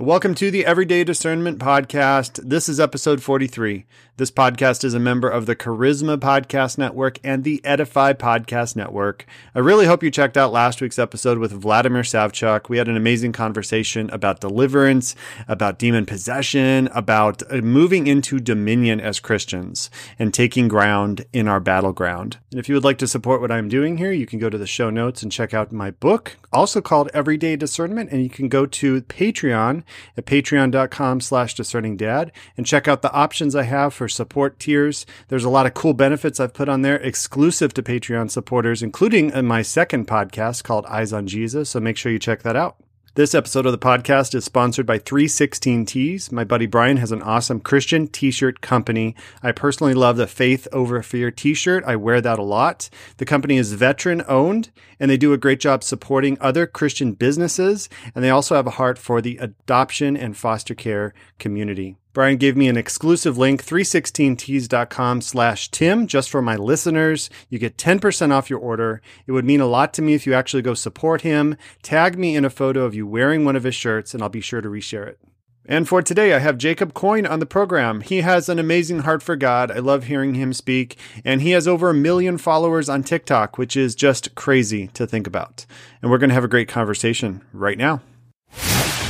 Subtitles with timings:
[0.00, 2.40] Welcome to the Everyday Discernment Podcast.
[2.42, 3.84] This is episode 43.
[4.16, 9.26] This podcast is a member of the Charisma Podcast Network and the Edify Podcast Network.
[9.54, 12.68] I really hope you checked out last week's episode with Vladimir Savchuk.
[12.70, 15.16] We had an amazing conversation about deliverance,
[15.48, 21.60] about demon possession, about uh, moving into dominion as Christians and taking ground in our
[21.60, 22.38] battleground.
[22.50, 24.58] And if you would like to support what I'm doing here, you can go to
[24.58, 28.48] the show notes and check out my book, also called Everyday Discernment, and you can
[28.48, 29.82] go to Patreon
[30.16, 35.06] at patreon.com slash discerning dad and check out the options I have for support tiers.
[35.28, 39.34] There's a lot of cool benefits I've put on there exclusive to Patreon supporters, including
[39.34, 41.70] uh, my second podcast called Eyes on Jesus.
[41.70, 42.76] So make sure you check that out.
[43.16, 46.30] This episode of the podcast is sponsored by 316 Tees.
[46.30, 49.16] My buddy Brian has an awesome Christian t shirt company.
[49.42, 51.82] I personally love the Faith Over Fear t shirt.
[51.88, 52.88] I wear that a lot.
[53.16, 54.70] The company is veteran owned
[55.00, 57.88] and they do a great job supporting other Christian businesses.
[58.14, 61.96] And they also have a heart for the adoption and foster care community.
[62.12, 67.30] Brian gave me an exclusive link, 316tees.com slash Tim, just for my listeners.
[67.48, 69.00] You get 10% off your order.
[69.26, 71.56] It would mean a lot to me if you actually go support him.
[71.82, 74.40] Tag me in a photo of you wearing one of his shirts, and I'll be
[74.40, 75.20] sure to reshare it.
[75.66, 78.00] And for today, I have Jacob Coyne on the program.
[78.00, 79.70] He has an amazing heart for God.
[79.70, 80.96] I love hearing him speak.
[81.24, 85.28] And he has over a million followers on TikTok, which is just crazy to think
[85.28, 85.66] about.
[86.02, 88.00] And we're going to have a great conversation right now.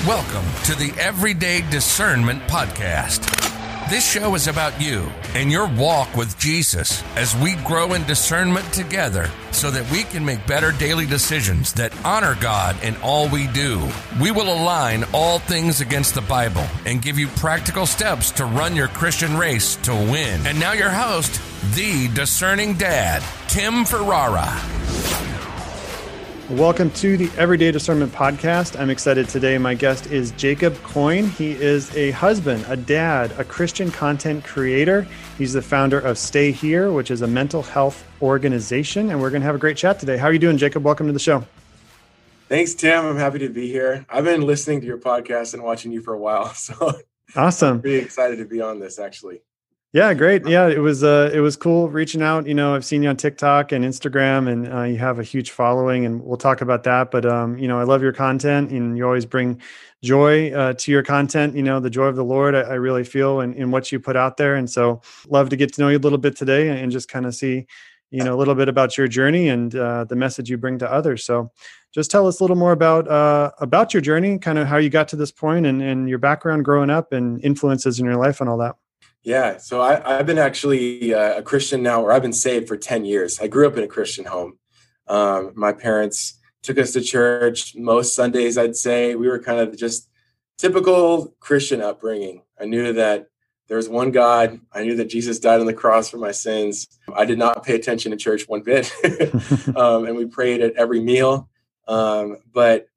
[0.06, 3.20] Welcome to the Everyday Discernment Podcast.
[3.90, 8.72] This show is about you and your walk with Jesus as we grow in discernment
[8.72, 13.46] together so that we can make better daily decisions that honor God in all we
[13.48, 13.86] do.
[14.22, 18.74] We will align all things against the Bible and give you practical steps to run
[18.74, 20.46] your Christian race to win.
[20.46, 21.42] And now, your host,
[21.74, 24.48] the discerning dad, Tim Ferrara.
[26.50, 28.76] Welcome to the Everyday Discernment Podcast.
[28.76, 29.56] I'm excited today.
[29.56, 31.28] My guest is Jacob Coyne.
[31.28, 35.06] He is a husband, a dad, a Christian content creator.
[35.38, 39.10] He's the founder of Stay Here, which is a mental health organization.
[39.10, 40.16] And we're going to have a great chat today.
[40.16, 40.82] How are you doing, Jacob?
[40.82, 41.44] Welcome to the show.
[42.48, 43.06] Thanks, Tim.
[43.06, 44.04] I'm happy to be here.
[44.10, 46.46] I've been listening to your podcast and watching you for a while.
[46.56, 47.00] So
[47.36, 47.76] awesome.
[47.76, 49.42] I'm really excited to be on this actually.
[49.92, 50.46] Yeah, great.
[50.46, 52.46] Yeah, it was uh it was cool reaching out.
[52.46, 55.50] You know, I've seen you on TikTok and Instagram and uh, you have a huge
[55.50, 58.96] following and we'll talk about that, but um you know, I love your content and
[58.96, 59.60] you always bring
[60.04, 63.02] joy uh, to your content, you know, the joy of the Lord I, I really
[63.02, 65.88] feel in, in what you put out there and so love to get to know
[65.88, 67.66] you a little bit today and just kind of see
[68.12, 70.90] you know a little bit about your journey and uh, the message you bring to
[70.92, 71.50] others so
[71.92, 74.88] just tell us a little more about uh, about your journey kind of how you
[74.88, 78.40] got to this point and, and your background growing up and influences in your life
[78.40, 78.76] and all that
[79.22, 82.76] yeah, so I, have been actually uh, a Christian now, or I've been saved for
[82.76, 83.38] 10 years.
[83.38, 84.58] I grew up in a Christian home.
[85.08, 89.14] Um, my parents took us to church most Sundays, I'd say.
[89.14, 90.08] We were kind of just
[90.56, 92.42] typical Christian upbringing.
[92.58, 93.26] I knew that
[93.68, 94.60] there was one God.
[94.72, 96.88] I knew that Jesus died on the cross for my sins.
[97.14, 98.92] I did not pay attention to church one bit.
[99.76, 101.48] um, and we prayed at every meal.
[101.86, 102.88] Um, but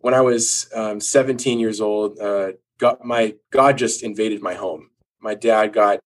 [0.00, 4.90] when I was um, 17 years old, uh, God, my God just invaded my home
[5.26, 5.98] my dad got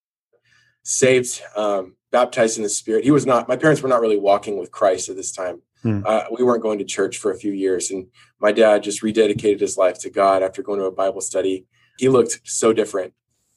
[0.83, 3.05] saved, um, baptized in the Spirit.
[3.05, 3.49] He was not.
[3.49, 5.61] My parents were not really walking with Christ at this time.
[5.83, 6.01] Hmm.
[6.07, 8.07] Uh, we weren't going to church for a few years, and
[8.41, 11.67] my dad just rededicated his life to God after going to a Bible study.
[11.99, 13.13] He looked so different.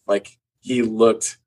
[0.05, 1.37] Like he looked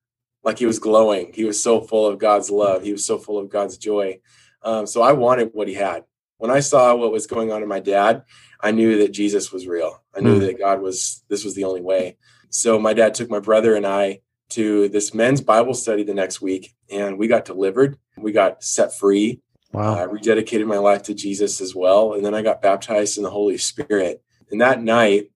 [0.42, 1.32] like he was glowing.
[1.34, 2.82] He was so full of God's love.
[2.82, 4.20] He was so full of God's joy.
[4.62, 6.04] Um, so I wanted what he had.
[6.38, 8.24] When I saw what was going on in my dad,
[8.60, 10.02] I knew that Jesus was real.
[10.14, 10.46] I knew mm.
[10.46, 11.22] that God was.
[11.28, 12.16] This was the only way.
[12.50, 14.20] So my dad took my brother and I
[14.50, 17.98] to this men's Bible study the next week, and we got delivered.
[18.16, 19.40] We got set free.
[19.72, 19.96] Wow.
[19.96, 22.14] I rededicated my life to Jesus as well.
[22.14, 24.22] And then I got baptized in the Holy Spirit.
[24.50, 25.30] And that night,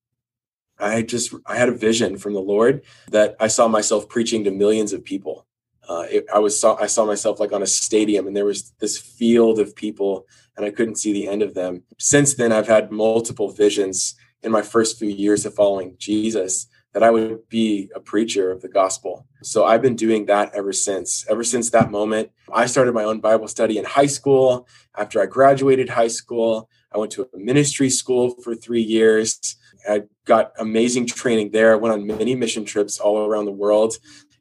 [0.79, 4.51] I just I had a vision from the Lord that I saw myself preaching to
[4.51, 5.47] millions of people.
[5.87, 8.73] Uh, it, I was saw I saw myself like on a stadium, and there was
[8.79, 10.27] this field of people,
[10.57, 11.83] and I couldn't see the end of them.
[11.99, 17.03] Since then, I've had multiple visions in my first few years of following Jesus that
[17.03, 19.27] I would be a preacher of the gospel.
[19.43, 21.25] So I've been doing that ever since.
[21.29, 24.67] Ever since that moment, I started my own Bible study in high school.
[24.97, 29.57] After I graduated high school, I went to a ministry school for three years.
[29.89, 31.73] I got amazing training there.
[31.73, 33.95] I went on many mission trips all around the world,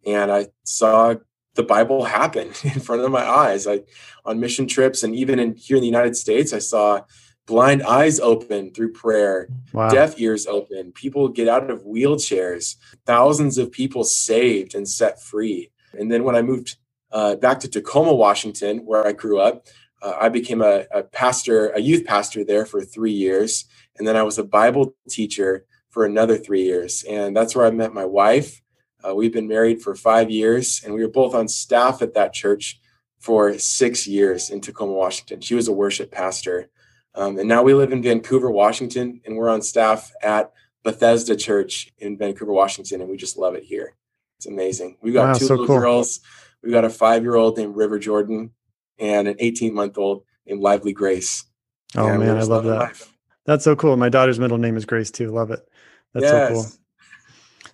[0.05, 1.15] and I saw
[1.55, 3.67] the Bible happen in front of my eyes.
[3.67, 3.81] I
[4.25, 7.01] on mission trips, and even in here in the United States, I saw
[7.49, 9.89] blind eyes open through prayer, wow.
[9.89, 12.75] deaf ears open, people get out of wheelchairs,
[13.07, 15.71] thousands of people saved and set free.
[15.97, 16.77] And then when I moved
[17.11, 19.65] uh, back to Tacoma, Washington, where I grew up,
[20.03, 23.65] uh, I became a, a, pastor, a youth pastor there for three years.
[23.97, 27.03] And then I was a Bible teacher for another three years.
[27.09, 28.61] And that's where I met my wife.
[29.03, 32.31] Uh, we've been married for five years, and we were both on staff at that
[32.33, 32.79] church
[33.17, 35.41] for six years in Tacoma, Washington.
[35.41, 36.69] She was a worship pastor.
[37.19, 41.91] Um, and now we live in Vancouver, Washington, and we're on staff at Bethesda Church
[41.97, 43.93] in Vancouver, Washington, and we just love it here.
[44.37, 44.95] It's amazing.
[45.01, 45.79] We've got wow, two so little cool.
[45.79, 46.21] girls.
[46.63, 48.51] We've got a five year old named River Jordan
[48.97, 51.43] and an 18 month old named Lively Grace.
[51.97, 52.79] Oh, and man, I love that.
[52.79, 53.13] Life.
[53.45, 53.97] That's so cool.
[53.97, 55.29] My daughter's middle name is Grace, too.
[55.29, 55.59] Love it.
[56.13, 56.47] That's yes.
[56.47, 56.65] so cool.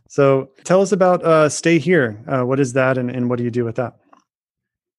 [0.07, 2.23] So tell us about uh, Stay Here.
[2.27, 3.97] Uh, what is that and, and what do you do with that?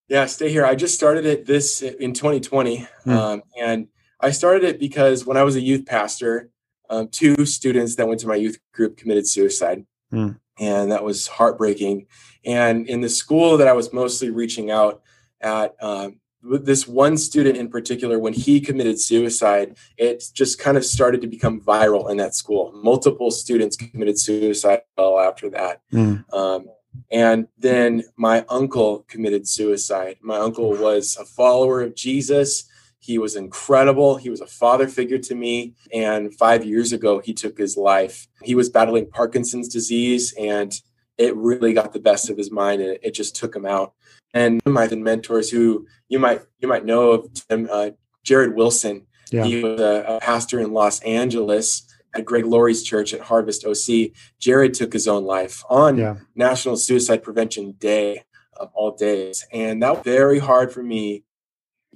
[0.09, 0.65] Yeah, Stay Here.
[0.65, 2.87] I just started it this in 2020.
[3.07, 3.13] Mm.
[3.13, 3.89] Um, and
[4.21, 6.51] I started it because when I was a youth pastor,
[6.89, 9.85] um, two students that went to my youth group committed suicide.
[10.13, 10.39] Mm.
[10.59, 12.07] And that was heartbreaking.
[12.45, 15.03] And in the school that I was mostly reaching out
[15.41, 20.85] at, um, this one student in particular, when he committed suicide, it just kind of
[20.85, 22.73] started to become viral in that school.
[22.73, 25.81] Multiple students committed suicide well after that.
[25.93, 26.33] Mm.
[26.33, 26.67] Um,
[27.11, 30.17] and then my uncle committed suicide.
[30.23, 32.66] My uncle was a follower of Jesus.
[33.07, 34.17] He was incredible.
[34.17, 35.75] He was a father figure to me.
[35.93, 38.27] And five years ago, he took his life.
[38.43, 40.73] He was battling Parkinson's disease, and
[41.17, 43.95] it really got the best of his mind, and it just took him out
[44.37, 47.91] and one of my mentors who you might you might know of Tim, uh,
[48.25, 49.07] Jarrid Wilson.
[49.31, 49.45] Yeah.
[49.45, 51.83] He was a, a, pastor in Los Angeles
[52.15, 54.13] at Greg Laurie's church at Harvest OC.
[54.41, 56.17] Jarrid took his own life on yeah.
[56.37, 58.23] National Suicide Prevention Day
[58.57, 61.25] of all days, and that was very hard for me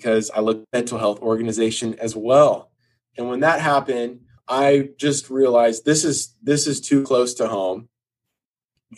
[0.01, 2.71] because I look mental health organization as well.
[3.19, 7.89] And when that happened, I just realized this is this is too close to home,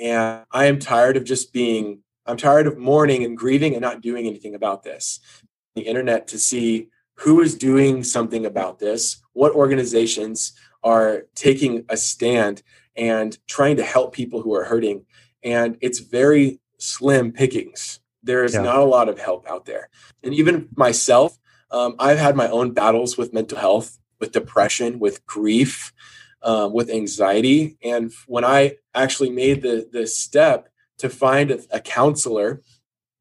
[0.00, 4.00] and I am tired of just being I'm tired of mourning and grieving and not
[4.00, 5.18] doing anything about this.
[5.74, 10.52] The internet to see who is doing something about this, what organizations
[10.84, 12.62] are taking a stand
[12.96, 15.04] and trying to help people who are hurting.
[15.42, 18.00] And it's very slim pickings.
[18.22, 18.62] There is yeah.
[18.62, 19.88] not a lot of help out there.
[20.22, 21.38] And even myself,
[21.70, 25.92] um, I've had my own battles with mental health, with depression, with grief,
[26.42, 27.76] um, with anxiety.
[27.82, 32.62] And when I actually made the the step to find a, a counselor,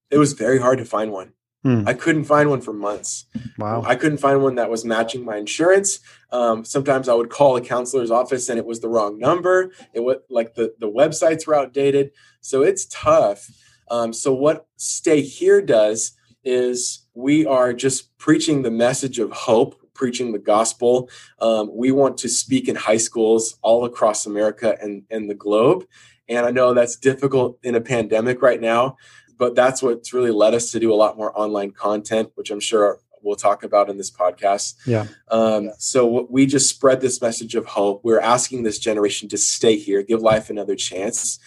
[0.09, 1.33] it was very hard to find one.
[1.63, 1.83] Hmm.
[1.85, 3.25] I couldn't find one for months.
[3.59, 3.83] Wow.
[3.85, 5.99] I couldn't find one that was matching my insurance.
[6.31, 9.71] Um, sometimes I would call a counselor's office and it was the wrong number.
[9.93, 12.11] It was like the, the websites were outdated.
[12.39, 13.47] So it's tough.
[13.91, 19.75] Um, so what Stay Here does is we are just preaching the message of hope,
[19.93, 21.09] preaching the gospel.
[21.39, 25.85] Um, we want to speak in high schools all across America and, and the globe.
[26.29, 28.95] And I know that's difficult in a pandemic right now,
[29.37, 32.61] but that's what's really led us to do a lot more online content, which I'm
[32.61, 34.75] sure we'll talk about in this podcast.
[34.87, 35.07] Yeah.
[35.29, 38.01] Um, so we just spread this message of hope.
[38.03, 41.37] We're asking this generation to stay here, give life another chance.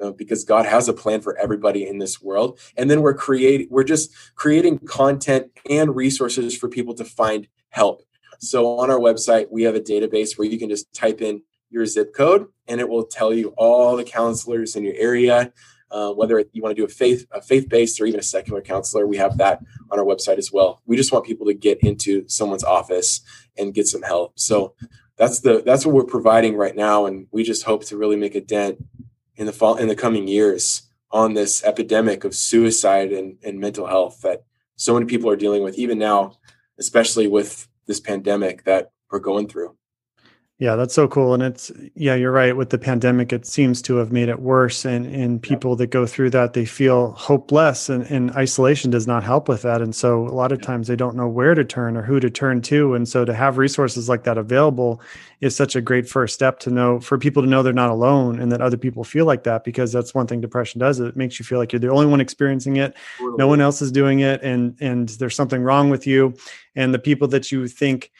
[0.00, 3.68] Uh, because God has a plan for everybody in this world, and then we're creating,
[3.70, 8.02] we're just creating content and resources for people to find help.
[8.38, 11.86] So on our website, we have a database where you can just type in your
[11.86, 15.52] zip code and it will tell you all the counselors in your area.
[15.90, 19.08] Uh, whether you want to do a faith a faith-based or even a secular counselor
[19.08, 19.60] we have that
[19.90, 20.80] on our website as well.
[20.86, 23.22] We just want people to get into someone's office
[23.58, 24.38] and get some help.
[24.38, 24.74] So
[25.16, 28.36] that's the that's what we're providing right now and we just hope to really make
[28.36, 28.78] a dent
[29.40, 33.86] in the fall in the coming years on this epidemic of suicide and, and mental
[33.86, 34.44] health that
[34.76, 36.32] so many people are dealing with even now
[36.78, 39.74] especially with this pandemic that we're going through
[40.60, 41.32] yeah, that's so cool.
[41.32, 42.54] And it's, yeah, you're right.
[42.54, 44.84] With the pandemic, it seems to have made it worse.
[44.84, 49.24] And, and people that go through that, they feel hopeless and, and isolation does not
[49.24, 49.80] help with that.
[49.80, 52.28] And so a lot of times they don't know where to turn or who to
[52.28, 52.92] turn to.
[52.92, 55.00] And so to have resources like that available
[55.40, 58.38] is such a great first step to know for people to know they're not alone
[58.38, 61.00] and that other people feel like that because that's one thing depression does.
[61.00, 62.94] It makes you feel like you're the only one experiencing it.
[63.18, 64.42] No one else is doing it.
[64.42, 66.34] And, and there's something wrong with you.
[66.76, 68.10] And the people that you think,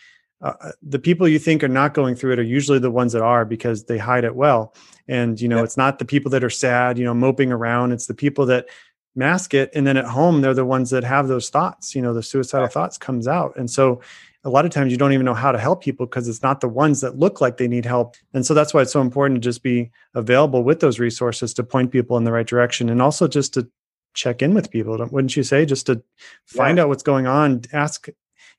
[0.42, 3.22] uh, the people you think are not going through it are usually the ones that
[3.22, 4.74] are because they hide it well
[5.08, 5.64] and you know yeah.
[5.64, 8.66] it's not the people that are sad you know moping around it's the people that
[9.14, 12.14] mask it and then at home they're the ones that have those thoughts you know
[12.14, 12.72] the suicidal right.
[12.72, 14.00] thoughts comes out and so
[14.44, 16.60] a lot of times you don't even know how to help people because it's not
[16.62, 19.42] the ones that look like they need help and so that's why it's so important
[19.42, 23.02] to just be available with those resources to point people in the right direction and
[23.02, 23.68] also just to
[24.14, 26.02] check in with people wouldn't you say just to
[26.46, 26.84] find yeah.
[26.84, 28.08] out what's going on ask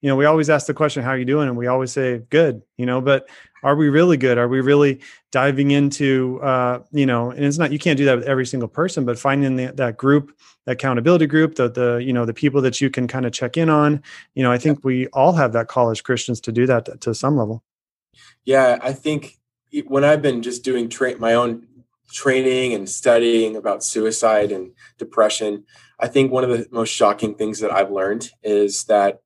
[0.01, 1.47] you know, we always ask the question, how are you doing?
[1.47, 3.29] And we always say good, you know, but
[3.63, 4.39] are we really good?
[4.39, 4.99] Are we really
[5.31, 8.67] diving into, uh, you know, and it's not, you can't do that with every single
[8.67, 12.61] person, but finding the, that group, that accountability group, the, the, you know, the people
[12.61, 14.01] that you can kind of check in on,
[14.33, 16.97] you know, I think we all have that call as Christians to do that to,
[16.97, 17.63] to some level.
[18.43, 18.79] Yeah.
[18.81, 19.37] I think
[19.85, 21.67] when I've been just doing tra- my own
[22.11, 25.63] training and studying about suicide and depression,
[25.99, 29.21] I think one of the most shocking things that I've learned is that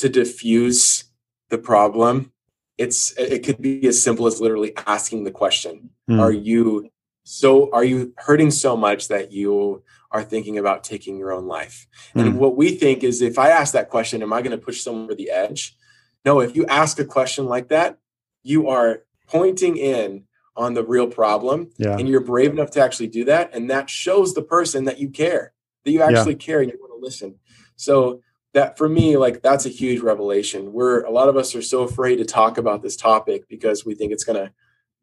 [0.00, 1.04] to diffuse
[1.48, 2.32] the problem,
[2.78, 6.20] it's it could be as simple as literally asking the question: mm.
[6.20, 6.90] Are you
[7.24, 7.70] so?
[7.72, 11.86] Are you hurting so much that you are thinking about taking your own life?
[12.16, 12.20] Mm.
[12.22, 14.82] And what we think is, if I ask that question, am I going to push
[14.82, 15.76] someone over the edge?
[16.24, 16.40] No.
[16.40, 17.98] If you ask a question like that,
[18.42, 20.24] you are pointing in
[20.56, 21.96] on the real problem yeah.
[21.96, 25.08] and you're brave enough to actually do that and that shows the person that you
[25.08, 25.52] care
[25.84, 26.38] that you actually yeah.
[26.38, 27.36] care and you want to listen
[27.76, 28.20] so
[28.52, 31.82] that for me like that's a huge revelation we're a lot of us are so
[31.82, 34.52] afraid to talk about this topic because we think it's going to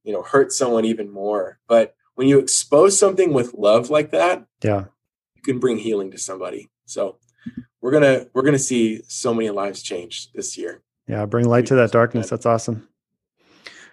[0.03, 4.45] you know hurt someone even more but when you expose something with love like that
[4.63, 4.85] yeah
[5.35, 7.17] you can bring healing to somebody so
[7.81, 11.75] we're gonna we're gonna see so many lives change this year yeah bring light to
[11.75, 12.87] that darkness that's awesome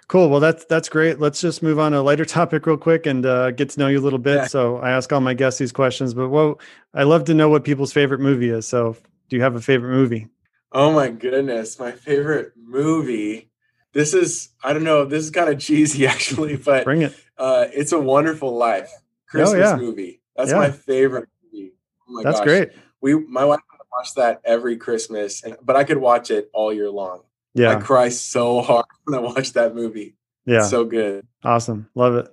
[0.07, 0.29] Cool.
[0.29, 1.19] Well, that's that's great.
[1.19, 3.89] Let's just move on to a lighter topic real quick and uh, get to know
[3.89, 4.37] you a little bit.
[4.37, 4.47] Yeah.
[4.47, 6.59] So I ask all my guests these questions, but what
[6.93, 8.67] I love to know what people's favorite movie is.
[8.67, 8.97] So
[9.29, 10.29] do you have a favorite movie?
[10.73, 13.51] Oh my goodness, my favorite movie.
[13.93, 15.05] This is I don't know.
[15.05, 17.15] This is kind of cheesy actually, but bring it.
[17.39, 18.91] Uh, it's a Wonderful Life
[19.27, 19.77] Christmas oh, yeah.
[19.77, 20.21] movie.
[20.37, 20.59] That's yeah.
[20.59, 21.73] my favorite movie.
[22.09, 22.47] Oh That's gosh.
[22.47, 22.71] great.
[23.01, 23.61] We my wife
[23.97, 27.23] watch that every Christmas, and but I could watch it all year long.
[27.55, 27.71] Yeah.
[27.71, 30.17] I cry so hard when I watch that movie.
[30.45, 30.59] Yeah.
[30.59, 31.27] It's so good.
[31.43, 31.89] Awesome.
[31.95, 32.29] Love it.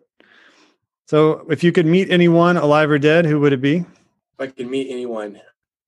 [1.07, 3.77] So if you could meet anyone alive or dead, who would it be?
[3.77, 3.86] If
[4.39, 5.39] I could meet anyone,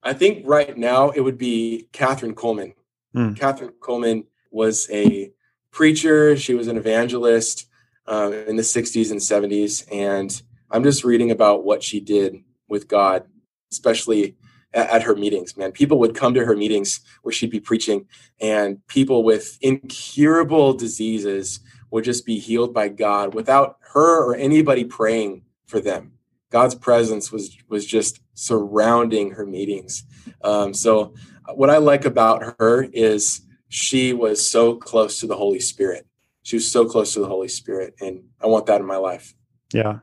[0.04, 2.74] I think right now it would be Kathryn Kuhlman.
[3.16, 3.36] Mm.
[3.36, 5.32] Kathryn Kuhlman was a
[5.72, 6.36] preacher.
[6.36, 7.68] She was an evangelist
[8.06, 9.86] um, in the 60s and 70s.
[9.92, 13.26] And I'm just reading about what she did with God,
[13.72, 14.36] especially
[14.74, 15.72] at, at her meetings, man.
[15.72, 18.08] People would come to her meetings where she'd be preaching,
[18.42, 21.60] and people with incurable diseases
[21.92, 26.14] would just be healed by God without her or anybody praying for them.
[26.54, 30.04] God's presence was was just surrounding her meetings.
[30.44, 31.16] Um, so,
[31.56, 36.06] what I like about her is she was so close to the Holy Spirit.
[36.44, 39.34] She was so close to the Holy Spirit, and I want that in my life.
[39.74, 40.00] Yeah,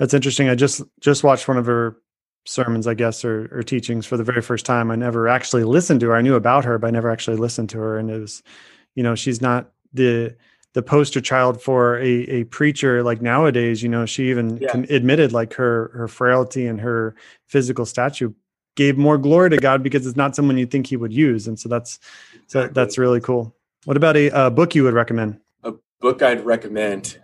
[0.00, 0.48] that's interesting.
[0.48, 1.98] I just just watched one of her
[2.46, 4.90] sermons, I guess, or, or teachings for the very first time.
[4.90, 6.16] I never actually listened to her.
[6.16, 7.96] I knew about her, but I never actually listened to her.
[7.96, 8.42] And it was,
[8.96, 10.34] you know, she's not the
[10.74, 13.82] the poster child for a, a preacher like nowadays.
[13.82, 14.76] You know, she even yeah.
[14.90, 17.14] admitted like her her frailty and her
[17.46, 18.32] physical stature
[18.74, 21.46] gave more glory to God because it's not someone you think He would use.
[21.46, 21.98] And so that's
[22.46, 23.54] so that's really cool.
[23.84, 25.40] What about a, a book you would recommend?
[25.62, 27.18] A book I'd recommend.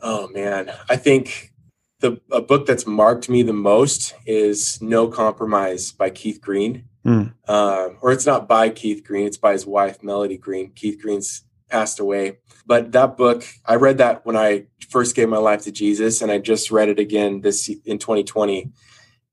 [0.00, 1.52] Oh man, I think
[2.00, 6.84] the a book that's marked me the most is No Compromise by Keith Green.
[7.04, 7.32] Mm.
[7.48, 10.70] Um, or it's not by Keith Green; it's by his wife Melody Green.
[10.70, 15.38] Keith Green's passed away, but that book I read that when I first gave my
[15.38, 18.70] life to Jesus, and I just read it again this in 2020.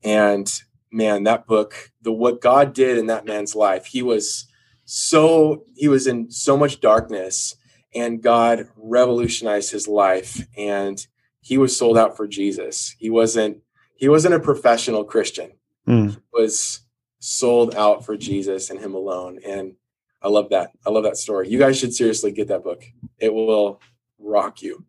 [0.04, 0.52] And
[0.92, 4.48] man, that book, the what God did in that man's life, he was
[4.86, 7.56] so he was in so much darkness,
[7.94, 11.06] and God revolutionized his life and
[11.42, 12.96] he was sold out for Jesus.
[13.00, 13.58] He wasn't
[13.96, 15.52] he wasn't a professional Christian.
[15.88, 16.12] Mm.
[16.12, 16.82] He was
[17.20, 19.40] sold out for Jesus and him alone.
[19.46, 19.74] And
[20.22, 20.72] I love that.
[20.86, 21.50] I love that story.
[21.50, 22.84] You guys should seriously get that book.
[23.20, 23.82] It will
[24.20, 24.86] rock you.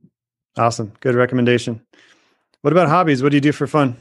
[0.57, 0.93] Awesome.
[1.01, 1.83] Good recommendation.
[2.63, 3.23] What about hobbies?
[3.23, 3.97] What do you do for fun?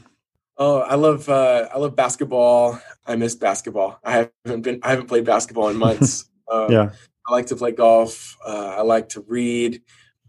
[0.58, 2.78] Oh, I love uh, I love basketball.
[3.06, 3.98] I miss basketball.
[4.04, 6.28] I haven't been I haven't played basketball in months.
[6.52, 6.90] um, yeah.
[7.26, 8.36] I like to play golf.
[8.44, 9.82] Uh, I like to read.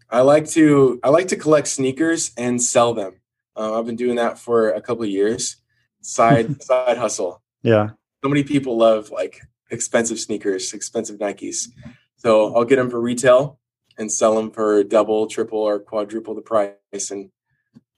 [0.09, 3.19] I like to I like to collect sneakers and sell them.
[3.57, 5.57] Uh, I've been doing that for a couple of years.
[6.01, 7.41] Side side hustle.
[7.63, 7.89] Yeah.
[8.23, 9.41] So many people love like
[9.71, 11.69] expensive sneakers, expensive Nikes.
[12.17, 13.57] So I'll get them for retail
[13.97, 16.75] and sell them for double, triple, or quadruple the price.
[17.09, 17.31] And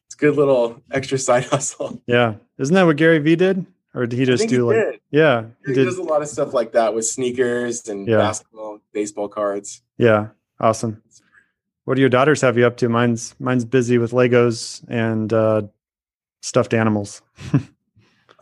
[0.06, 2.02] it's a good little extra side hustle.
[2.08, 2.36] Yeah.
[2.58, 3.66] Isn't that what Gary Vee did?
[3.96, 5.00] Or did he just do he like did.
[5.12, 5.46] yeah.
[5.66, 8.18] He, he does a lot of stuff like that with sneakers and yeah.
[8.18, 9.84] basketball, baseball cards.
[9.98, 10.30] Yeah.
[10.60, 11.04] Awesome.
[11.86, 12.90] What do your daughters have you up to?
[12.90, 15.64] Mine's mine's busy with Legos and uh,
[16.42, 17.22] stuffed animals.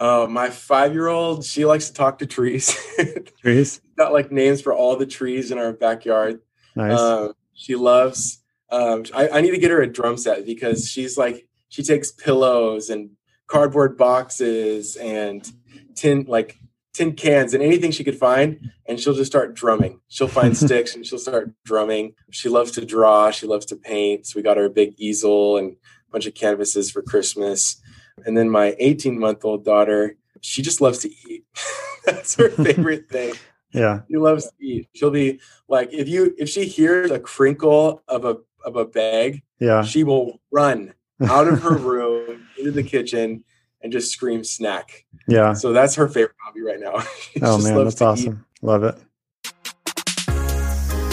[0.01, 2.75] uh, my five year old, she likes to talk to trees.
[3.41, 6.39] trees got like names for all the trees in our backyard.
[6.75, 6.99] Nice.
[6.99, 8.41] Um, she loves.
[8.71, 12.11] Um, I, I need to get her a drum set because she's like she takes
[12.11, 13.11] pillows and
[13.45, 15.47] cardboard boxes and
[15.95, 16.57] tin like
[16.93, 20.95] tin cans and anything she could find and she'll just start drumming she'll find sticks
[20.95, 24.57] and she'll start drumming she loves to draw she loves to paint so we got
[24.57, 27.80] her a big easel and a bunch of canvases for christmas
[28.25, 31.45] and then my 18 month old daughter she just loves to eat
[32.05, 33.33] that's her favorite thing
[33.73, 38.01] yeah she loves to eat she'll be like if you if she hears a crinkle
[38.07, 39.81] of a of a bag Yeah.
[39.83, 40.93] She will run
[41.27, 43.43] out of her room into the kitchen
[43.81, 45.05] and just scream snack.
[45.27, 45.53] Yeah.
[45.53, 47.03] So that's her favorite hobby right now.
[47.41, 48.45] oh man, that's awesome.
[48.61, 48.63] Eat.
[48.63, 48.95] Love it.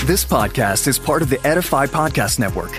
[0.06, 2.78] This podcast is part of the Edify Podcast Network.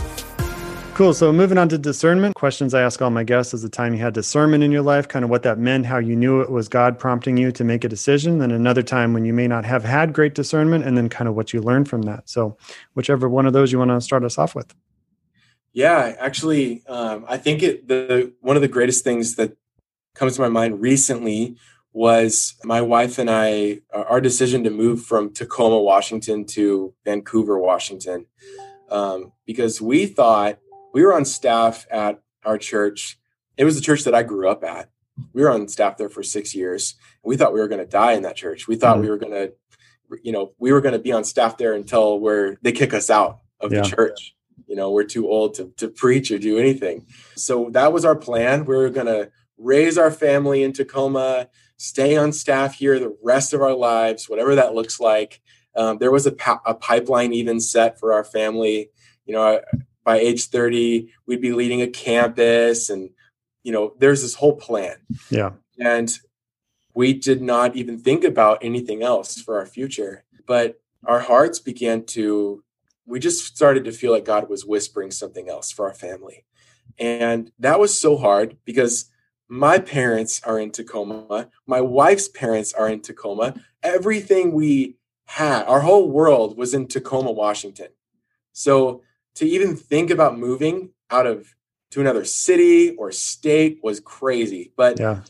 [0.93, 1.13] Cool.
[1.13, 4.01] So moving on to discernment, questions I ask all my guests is the time you
[4.01, 6.67] had discernment in your life, kind of what that meant, how you knew it was
[6.67, 9.83] God prompting you to make a decision, then another time when you may not have
[9.83, 12.29] had great discernment, and then kind of what you learned from that.
[12.29, 12.57] So
[12.93, 14.75] whichever one of those you want to start us off with.
[15.73, 19.55] Yeah, actually, um, I think it the one of the greatest things that
[20.13, 21.55] comes to my mind recently
[21.93, 28.25] was my wife and I our decision to move from Tacoma, Washington to Vancouver, Washington,
[28.89, 30.59] um, because we thought
[30.93, 33.19] we were on staff at our church.
[33.57, 34.89] It was the church that I grew up at.
[35.33, 36.95] We were on staff there for six years.
[37.23, 38.67] We thought we were going to die in that church.
[38.67, 39.03] We thought mm-hmm.
[39.03, 39.53] we were going to,
[40.23, 43.09] you know, we were going to be on staff there until where they kick us
[43.09, 43.81] out of yeah.
[43.81, 44.35] the church.
[44.67, 47.05] You know, we're too old to, to preach or do anything.
[47.35, 48.65] So that was our plan.
[48.65, 53.53] We were going to raise our family in Tacoma, stay on staff here the rest
[53.53, 55.41] of our lives, whatever that looks like.
[55.75, 58.89] Um, there was a, pa- a pipeline even set for our family.
[59.25, 59.61] You know,
[60.03, 63.09] by age 30 we'd be leading a campus and
[63.63, 64.97] you know there's this whole plan.
[65.29, 65.51] Yeah.
[65.79, 66.11] And
[66.93, 72.03] we did not even think about anything else for our future but our hearts began
[72.05, 72.63] to
[73.05, 76.45] we just started to feel like god was whispering something else for our family.
[76.99, 79.09] And that was so hard because
[79.47, 83.55] my parents are in tacoma my wife's parents are in tacoma.
[83.83, 87.87] Everything we had our whole world was in tacoma washington.
[88.51, 89.03] So
[89.35, 91.55] to even think about moving out of
[91.91, 94.71] to another city or state was crazy.
[94.75, 95.21] But yeah.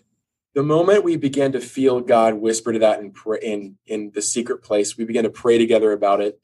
[0.54, 4.64] the moment we began to feel God whisper to that in in in the secret
[4.64, 6.40] place, we began to pray together about it,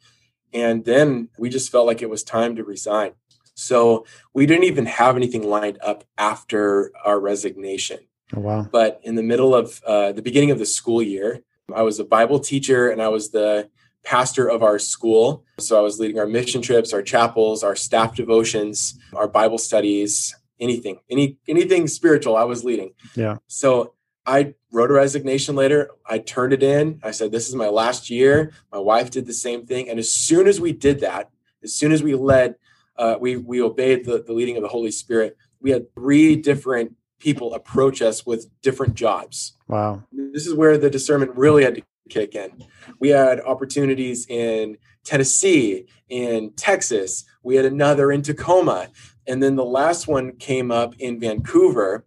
[0.53, 3.11] and then we just felt like it was time to resign.
[3.53, 7.99] So we didn't even have anything lined up after our resignation.
[8.35, 8.67] Oh, wow!
[8.71, 11.43] But in the middle of uh, the beginning of the school year,
[11.73, 13.69] I was a Bible teacher and I was the
[14.07, 15.43] pastor of our school.
[15.59, 20.33] So I was leading our mission trips, our chapels, our staff devotions, our Bible studies,
[20.61, 22.93] anything, any anything spiritual I was leading.
[23.15, 23.37] Yeah.
[23.47, 25.91] So I wrote a resignation letter.
[26.05, 27.01] I turned it in.
[27.03, 28.53] I said, This is my last year.
[28.71, 29.89] My wife did the same thing.
[29.89, 31.29] And as soon as we did that,
[31.61, 32.55] as soon as we led,
[32.97, 36.95] uh, we we obeyed the, the leading of the Holy Spirit, we had three different
[37.19, 39.57] people approach us with different jobs.
[39.67, 40.03] Wow.
[40.13, 42.65] This is where the discernment really had to kick in.
[42.99, 47.25] We had opportunities in Tennessee, in Texas.
[47.43, 48.89] We had another in Tacoma.
[49.27, 52.05] And then the last one came up in Vancouver,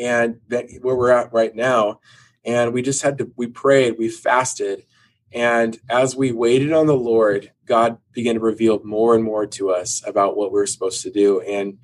[0.00, 2.00] and that where we're at right now.
[2.44, 4.84] And we just had to, we prayed, we fasted.
[5.32, 9.70] And as we waited on the Lord, God began to reveal more and more to
[9.70, 11.40] us about what we we're supposed to do.
[11.40, 11.78] And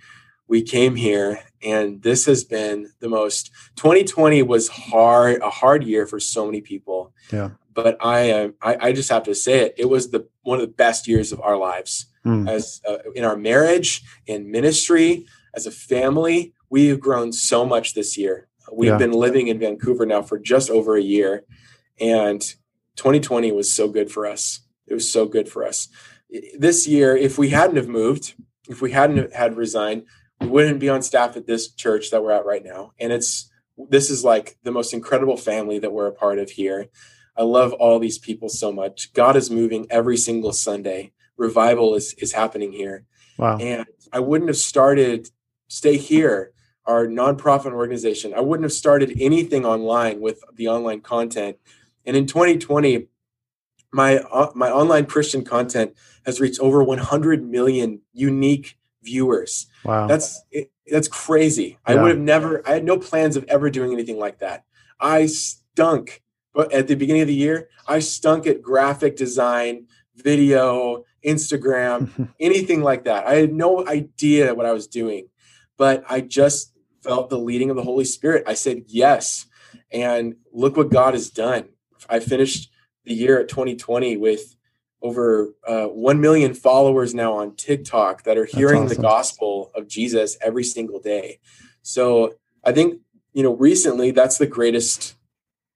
[0.50, 6.06] we came here and this has been the most 2020 was hard a hard year
[6.06, 7.14] for so many people.
[7.32, 7.50] Yeah.
[7.72, 10.62] But i am I, I, just have to say it it was the one of
[10.62, 12.06] the best years of our lives.
[12.26, 12.50] Mm.
[12.50, 17.94] as uh, in our marriage in ministry as a family we have grown so much
[17.94, 18.48] this year.
[18.72, 18.98] We've yeah.
[18.98, 21.44] been living in vancouver now for just over a year
[22.00, 22.40] and
[22.96, 24.60] 2020 was so good for us.
[24.86, 25.88] It was so good for us.
[26.58, 28.34] This year if we hadn't have moved
[28.68, 30.04] if we hadn't had resigned
[30.40, 32.92] we wouldn't be on staff at this church that we're at right now.
[32.98, 33.50] And it's
[33.88, 36.88] this is like the most incredible family that we're a part of here.
[37.36, 39.12] I love all these people so much.
[39.12, 41.12] God is moving every single Sunday.
[41.36, 43.04] Revival is is happening here.
[43.38, 43.58] Wow.
[43.58, 45.30] And I wouldn't have started
[45.68, 46.52] Stay Here,
[46.84, 48.34] our nonprofit organization.
[48.34, 51.56] I wouldn't have started anything online with the online content.
[52.04, 53.06] And in 2020,
[53.92, 55.94] my uh, my online Christian content
[56.26, 59.66] has reached over 100 million unique viewers.
[59.84, 60.06] Wow.
[60.06, 60.42] That's
[60.86, 61.78] that's crazy.
[61.88, 61.94] Yeah.
[61.94, 64.64] I would have never I had no plans of ever doing anything like that.
[65.00, 69.86] I stunk but at the beginning of the year, I stunk at graphic design,
[70.16, 73.26] video, Instagram, anything like that.
[73.26, 75.28] I had no idea what I was doing,
[75.76, 78.44] but I just felt the leading of the Holy Spirit.
[78.46, 79.46] I said yes.
[79.92, 81.68] And look what God has done.
[82.08, 82.70] I finished
[83.04, 84.56] the year at 2020 with
[85.02, 88.96] over uh, 1 million followers now on TikTok that are hearing awesome.
[88.96, 91.38] the gospel of Jesus every single day.
[91.82, 92.34] So
[92.64, 93.00] I think,
[93.32, 95.14] you know, recently that's the greatest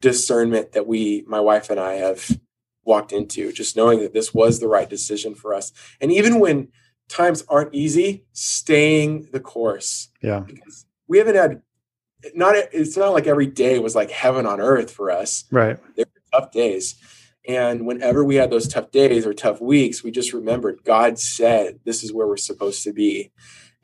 [0.01, 2.39] discernment that we, my wife and I, have
[2.85, 5.73] walked into, just knowing that this was the right decision for us.
[6.01, 6.69] And even when
[7.09, 10.09] times aren't easy, staying the course.
[10.23, 10.41] Yeah.
[10.41, 11.63] Because we haven't had
[12.35, 15.45] not it's not like every day was like heaven on earth for us.
[15.51, 15.79] Right.
[15.97, 16.95] There were tough days.
[17.47, 21.81] And whenever we had those tough days or tough weeks, we just remembered God said
[21.85, 23.33] this is where we're supposed to be.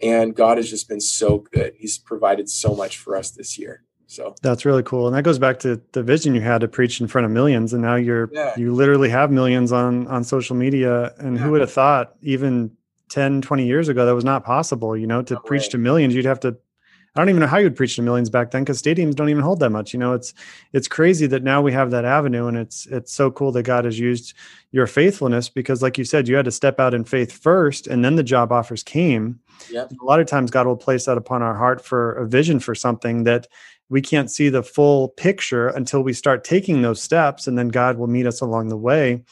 [0.03, 1.75] And God has just been so good.
[1.77, 3.85] He's provided so much for us this year.
[4.07, 5.07] So that's really cool.
[5.07, 7.73] And that goes back to the vision you had to preach in front of millions.
[7.73, 8.55] And now you're yeah.
[8.57, 11.15] you literally have millions on on social media.
[11.19, 11.43] And yeah.
[11.43, 12.73] who would have thought even
[13.11, 16.15] 10, 20 years ago that was not possible, you know, to not preach to millions,
[16.15, 16.57] you'd have to
[17.17, 19.43] I don't even know how you'd preach to millions back then because stadiums don't even
[19.43, 19.93] hold that much.
[19.93, 20.33] You know, it's
[20.73, 23.85] it's crazy that now we have that avenue, and it's it's so cool that God
[23.85, 24.35] has used
[24.71, 28.05] your faithfulness because, like you said, you had to step out in faith first, and
[28.05, 29.41] then the job offers came.
[29.71, 29.93] Yep.
[30.01, 32.75] A lot of times, God will place that upon our heart for a vision for
[32.75, 33.47] something that
[33.89, 37.99] we can't see the full picture until we start taking those steps, and then God
[37.99, 39.23] will meet us along the way.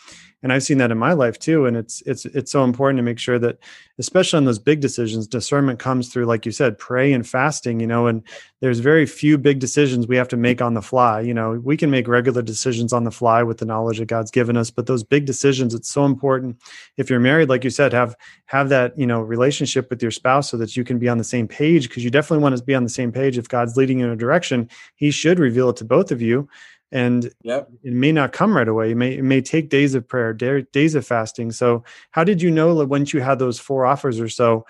[0.41, 3.03] And i've seen that in my life too and it's it's it's so important to
[3.03, 3.59] make sure that
[3.99, 7.89] especially on those big decisions discernment comes through like you said pray and fasting you
[7.89, 8.23] know and
[8.61, 11.61] there's very few big decisions we have to make on the fly you know.
[11.65, 14.71] We can make regular decisions on the fly with the knowledge that god's given us
[14.71, 16.57] but those big decisions it's so important.
[16.97, 18.15] If you're married like you said have
[18.47, 21.25] have that you know relationship with your spouse so that you can be on the
[21.25, 24.01] same page because you definitely want to be on the same page if god's leading
[24.01, 26.49] you in a direction he should reveal it to both of you
[26.91, 27.69] and yep.
[27.83, 28.93] it may not come right away.
[28.93, 31.53] It may it may take days of prayer, days of fasting.
[31.53, 34.67] So, how did you know that once you had those four offers or so?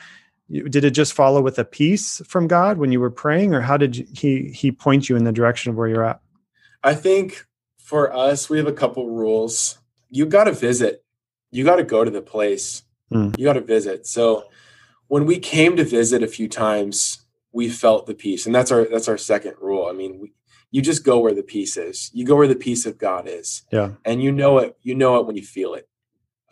[0.50, 3.76] Did it just follow with a peace from God when you were praying, or how
[3.76, 6.20] did he he point you in the direction of where you're at?
[6.82, 7.44] I think
[7.78, 9.78] for us, we have a couple rules.
[10.10, 11.04] You got to visit.
[11.50, 12.82] You got to go to the place.
[13.12, 13.38] Mm.
[13.38, 14.06] You got to visit.
[14.06, 14.44] So
[15.08, 18.84] when we came to visit a few times, we felt the peace, and that's our
[18.84, 19.86] that's our second rule.
[19.86, 20.32] I mean, we,
[20.70, 22.10] you just go where the peace is.
[22.12, 23.62] You go where the peace of God is.
[23.72, 23.92] Yeah.
[24.04, 24.76] And you know it.
[24.82, 25.88] You know it when you feel it.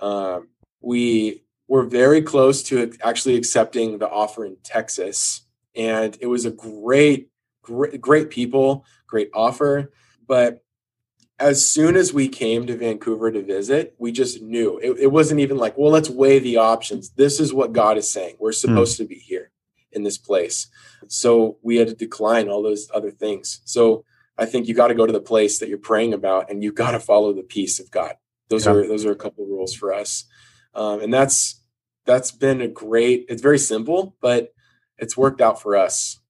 [0.01, 0.49] Um,
[0.81, 5.42] we were very close to actually accepting the offer in Texas,
[5.75, 7.29] and it was a great,
[7.62, 9.92] great, great people, great offer.
[10.27, 10.64] But
[11.38, 15.40] as soon as we came to Vancouver to visit, we just knew it, it wasn't
[15.40, 17.11] even like, well, let's weigh the options.
[17.11, 18.37] This is what God is saying.
[18.38, 18.57] We're hmm.
[18.57, 18.99] supposed mm.
[18.99, 19.51] to be here
[19.92, 20.68] in this place.
[21.09, 23.61] So we had to decline all those other things.
[23.64, 24.05] So
[24.38, 26.72] I think you got to go to the place that you're praying about and you
[26.72, 28.14] got to follow the peace of God.
[28.49, 28.72] Those yeah.
[28.72, 30.25] are those are a couple rules for us.
[30.75, 31.62] Um, and that's
[32.05, 34.53] that's been a great it's very simple, but
[34.99, 36.20] it's worked out for us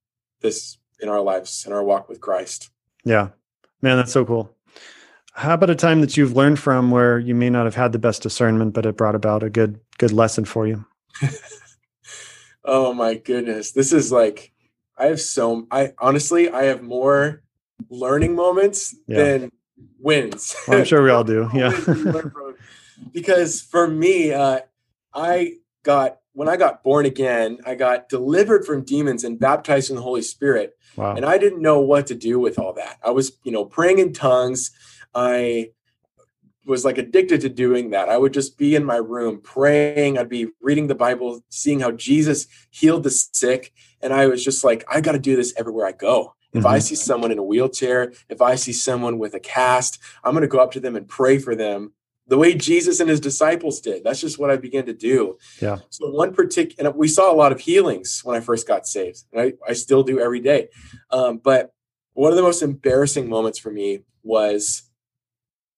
[0.40, 2.70] this in our lives in our walk with Christ.
[3.04, 3.28] Yeah.
[3.82, 4.55] Man, that's so cool.
[5.36, 7.98] How about a time that you've learned from where you may not have had the
[7.98, 10.84] best discernment, but it brought about a good good lesson for you?
[12.66, 13.70] Oh my goodness.
[13.70, 14.52] This is like
[14.98, 17.42] I have so I honestly I have more
[17.88, 19.16] learning moments yeah.
[19.16, 19.52] than
[20.00, 20.56] wins.
[20.66, 21.48] Well, I'm sure we all do.
[21.54, 21.78] Yeah.
[23.12, 24.60] because for me, uh,
[25.14, 29.96] I got when I got born again, I got delivered from demons and baptized in
[29.96, 30.76] the Holy Spirit.
[30.96, 31.14] Wow.
[31.14, 32.98] And I didn't know what to do with all that.
[33.04, 34.72] I was, you know, praying in tongues.
[35.16, 35.70] I
[36.66, 38.08] was like addicted to doing that.
[38.08, 40.18] I would just be in my room praying.
[40.18, 43.72] I'd be reading the Bible, seeing how Jesus healed the sick.
[44.02, 46.34] And I was just like, I got to do this everywhere I go.
[46.52, 46.68] If mm-hmm.
[46.68, 50.42] I see someone in a wheelchair, if I see someone with a cast, I'm going
[50.42, 51.92] to go up to them and pray for them
[52.28, 54.02] the way Jesus and his disciples did.
[54.04, 55.38] That's just what I began to do.
[55.62, 55.78] Yeah.
[55.90, 59.24] So one particular, and we saw a lot of healings when I first got saved,
[59.32, 60.68] and I, I still do every day.
[61.10, 61.72] Um, but
[62.14, 64.85] one of the most embarrassing moments for me was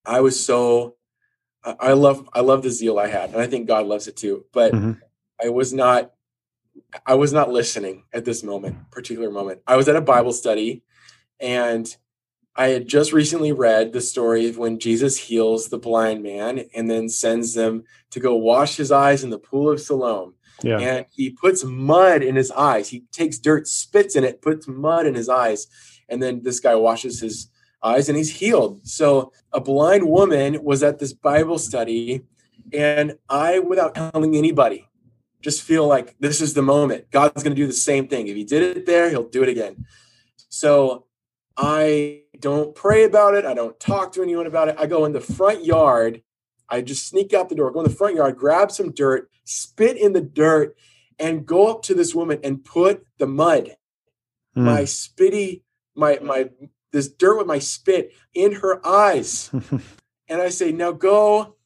[0.09, 0.97] I was so
[1.63, 4.47] I love I love the zeal I had, and I think God loves it too.
[4.53, 4.93] But mm-hmm.
[5.45, 6.13] I was not
[7.05, 9.61] I was not listening at this moment, particular moment.
[9.67, 10.83] I was at a Bible study,
[11.39, 11.95] and
[12.57, 16.91] I had just recently read the story of when Jesus heals the blind man and
[16.91, 20.35] then sends them to go wash his eyes in the pool of Siloam.
[20.63, 20.79] Yeah.
[20.79, 22.89] And he puts mud in his eyes.
[22.89, 25.69] He takes dirt, spits in it, puts mud in his eyes,
[26.09, 27.49] and then this guy washes his
[27.83, 28.87] eyes and he's healed.
[28.87, 32.23] So a blind woman was at this Bible study,
[32.73, 34.89] and I, without telling anybody,
[35.41, 37.11] just feel like this is the moment.
[37.11, 38.29] God's going to do the same thing.
[38.29, 39.87] If he did it there, he'll do it again.
[40.49, 41.07] So
[41.57, 43.45] I don't pray about it.
[43.45, 44.77] I don't talk to anyone about it.
[44.79, 46.23] I go in the front yard.
[46.69, 49.97] I just sneak out the door, go in the front yard, grab some dirt, spit
[49.97, 50.77] in the dirt,
[51.19, 53.77] and go up to this woman and put the mud,
[54.57, 54.63] mm.
[54.63, 55.63] my spitty,
[55.95, 56.51] my my
[56.93, 59.51] this dirt with my spit in her eyes.
[60.29, 61.57] and I say, now go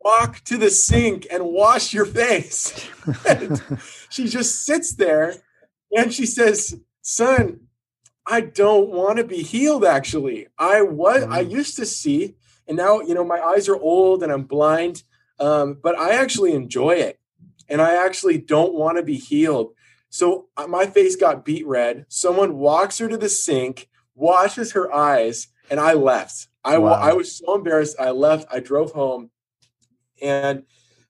[0.00, 2.88] walk to the sink and wash your face.
[4.10, 5.34] she just sits there
[5.94, 7.60] and she says, son,
[8.26, 9.84] I don't want to be healed.
[9.84, 11.50] Actually, I was I Mm.
[11.50, 12.34] used to see,
[12.66, 15.04] and now you know my eyes are old and I'm blind.
[15.38, 17.20] Um, but I actually enjoy it,
[17.68, 19.74] and I actually don't want to be healed.
[20.08, 22.06] So uh, my face got beat red.
[22.08, 26.48] Someone walks her to the sink, washes her eyes, and I left.
[26.64, 26.94] I Wow.
[26.94, 27.96] I was so embarrassed.
[28.00, 28.48] I left.
[28.50, 29.30] I drove home,
[30.20, 30.64] and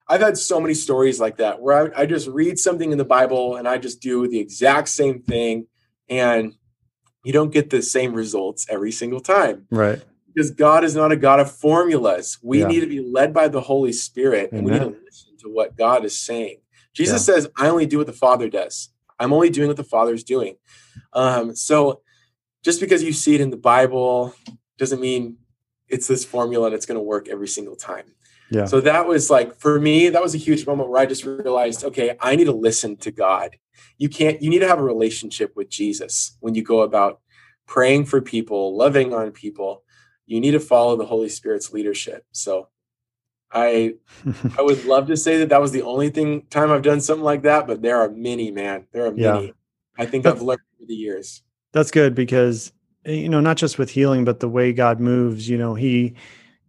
[0.08, 3.04] I've had so many stories like that where I, I just read something in the
[3.04, 5.66] Bible and I just do the exact same thing,
[6.08, 6.52] and
[7.24, 10.00] you don't get the same results every single time Right.
[10.28, 12.38] because God is not a God of formulas.
[12.40, 12.68] We Yeah.
[12.68, 15.76] need to be led by the Holy Spirit and we need to listen to what
[15.76, 16.58] God is saying.
[16.94, 18.90] Jesus says, I only do what the Father does.
[19.18, 20.56] I'm only doing what the Father is doing.
[21.12, 22.02] Um, so
[22.66, 24.34] just because you see it in the Bible
[24.76, 25.36] doesn't mean
[25.88, 28.06] it's this formula and it's going to work every single time.
[28.50, 28.66] Yeah.
[28.66, 31.84] So that was like, for me, that was a huge moment where I just realized,
[31.84, 33.56] okay, I need to listen to God.
[33.98, 37.20] You can't, you need to have a relationship with Jesus when you go about
[37.66, 39.84] praying for people, loving on people
[40.26, 42.24] you need to follow the Holy Spirit's leadership.
[42.32, 42.68] So
[43.50, 43.94] I
[44.58, 47.24] I would love to say that that was the only thing time I've done something
[47.24, 48.86] like that, but there are many, man.
[48.92, 49.46] There are many.
[49.46, 49.52] Yeah.
[49.96, 51.42] I think But- I've learned over the years.
[51.76, 52.72] That's good because
[53.04, 56.14] eh, you know not just with healing but the way God moves, you know, he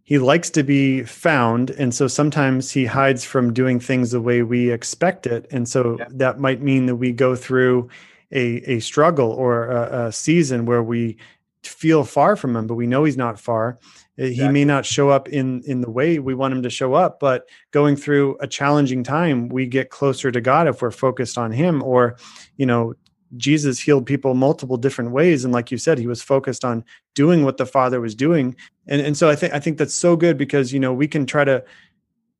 [0.04, 1.70] he likes to be found.
[1.70, 5.46] And so sometimes he hides from doing things the way we expect it.
[5.50, 6.08] And so Yeah.
[6.10, 7.88] that might mean that we go through
[8.32, 8.44] a
[8.76, 11.16] a struggle or a, a season where we
[11.64, 13.78] feel far from him but we know he's not far.
[14.20, 16.92] Uh, he may not show up in in the way we want him to show
[16.92, 21.38] up but going through a challenging time we get closer to god if we're focused
[21.38, 22.16] on him or
[22.58, 22.92] you know
[23.36, 27.44] jesus healed people multiple different ways and like you said he was focused on doing
[27.44, 30.38] what the father was doing and and so i think i think that's so good
[30.38, 31.62] because you know we can try to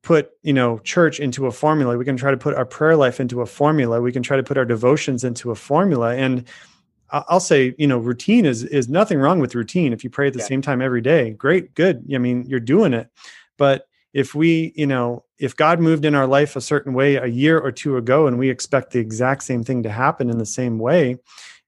[0.02, 3.20] put you know church into a formula we can try to put our prayer life
[3.20, 6.48] into a formula we can try to put our devotions into a formula and
[7.10, 9.94] I'll say, you know, routine is is nothing wrong with routine.
[9.94, 10.44] If you pray at the Yeah.
[10.44, 12.04] same time every day, great, good.
[12.14, 13.08] I mean, you're doing it.
[13.56, 17.26] But if we, you know, if God moved in our life a certain way a
[17.26, 20.46] year or two ago and we expect the exact same thing to happen in the
[20.46, 21.16] same way,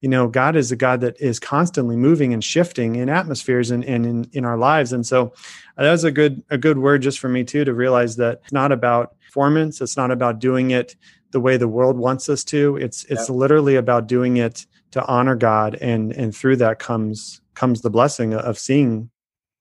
[0.01, 3.85] you know, God is a God that is constantly moving and shifting in atmospheres and,
[3.85, 4.93] and in, in our lives.
[4.93, 5.35] And so
[5.77, 8.41] uh, that was a good a good word just for me too to realize that
[8.45, 9.81] it's not about performance.
[9.81, 10.97] It's not about doing it
[11.33, 12.77] the way the world wants us to.
[12.77, 17.83] It's it's literally about doing it to honor God and and through that comes comes
[17.83, 19.11] the blessing of seeing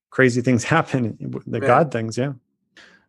[0.10, 1.68] crazy things happen the Yeah.
[1.68, 2.34] God things yeah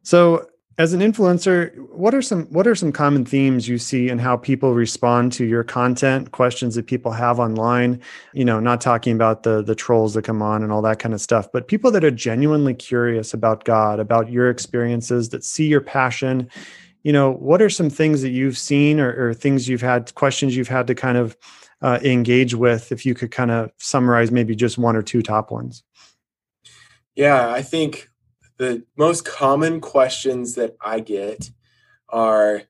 [0.03, 0.47] so
[0.79, 4.37] as an influencer what are some what are some common themes you see in how
[4.37, 8.01] people respond to your content questions that people have online?
[8.33, 11.15] You know not talking about the the trolls that come on and all that kind
[11.15, 15.67] of stuff but people that are genuinely curious about God about your experiences that see
[15.67, 16.49] your passion.
[17.03, 20.57] You know what are some things that you've seen or, or things you've had questions
[20.57, 21.37] you've had to kind of
[21.83, 25.51] uh, engage with if you could kind of summarize maybe just one or two top
[25.51, 25.83] ones?
[27.15, 28.10] Yeah, I think
[28.61, 31.51] the most common questions that I get
[32.11, 32.63] are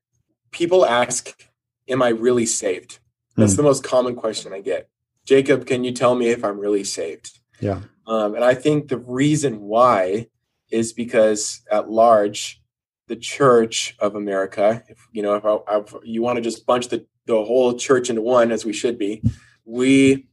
[0.52, 1.46] people ask,
[1.88, 3.00] Am I really saved?
[3.36, 3.56] That's Hmm.
[3.56, 4.88] the most common question I get.
[5.24, 7.40] Jacob, can you tell me if I'm really saved?
[7.60, 10.28] yeah Um, and I think the reason why
[10.70, 12.62] is because at large,
[13.08, 16.86] the Church of America, if you know, if, I, if you want to just bunch
[16.88, 19.22] the, the whole church into one, as we should be,
[19.64, 20.28] we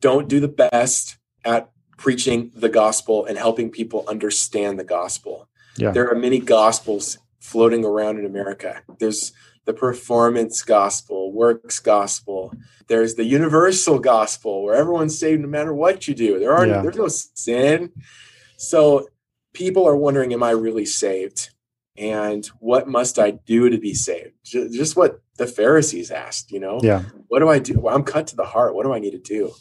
[0.00, 5.48] don't do the best at preaching the gospel and helping people understand the gospel.
[5.76, 5.92] Yeah.
[5.92, 8.82] There are many gospels floating around in America.
[8.98, 9.32] There's
[9.64, 12.52] the performance gospel, works gospel.
[12.88, 16.38] There's the universal gospel where everyone's saved no matter what you do.
[16.38, 16.82] There are Yeah.
[16.82, 17.92] there's no sin.
[18.56, 19.08] So
[19.54, 21.50] people are wondering, am I really saved?
[21.96, 24.32] And what must I do to be saved?
[24.44, 26.80] Just what the Pharisees asked, you know?
[26.82, 27.80] yeah what do I do?
[27.80, 28.74] Well, I'm cut to the heart.
[28.74, 29.52] What do I need to do?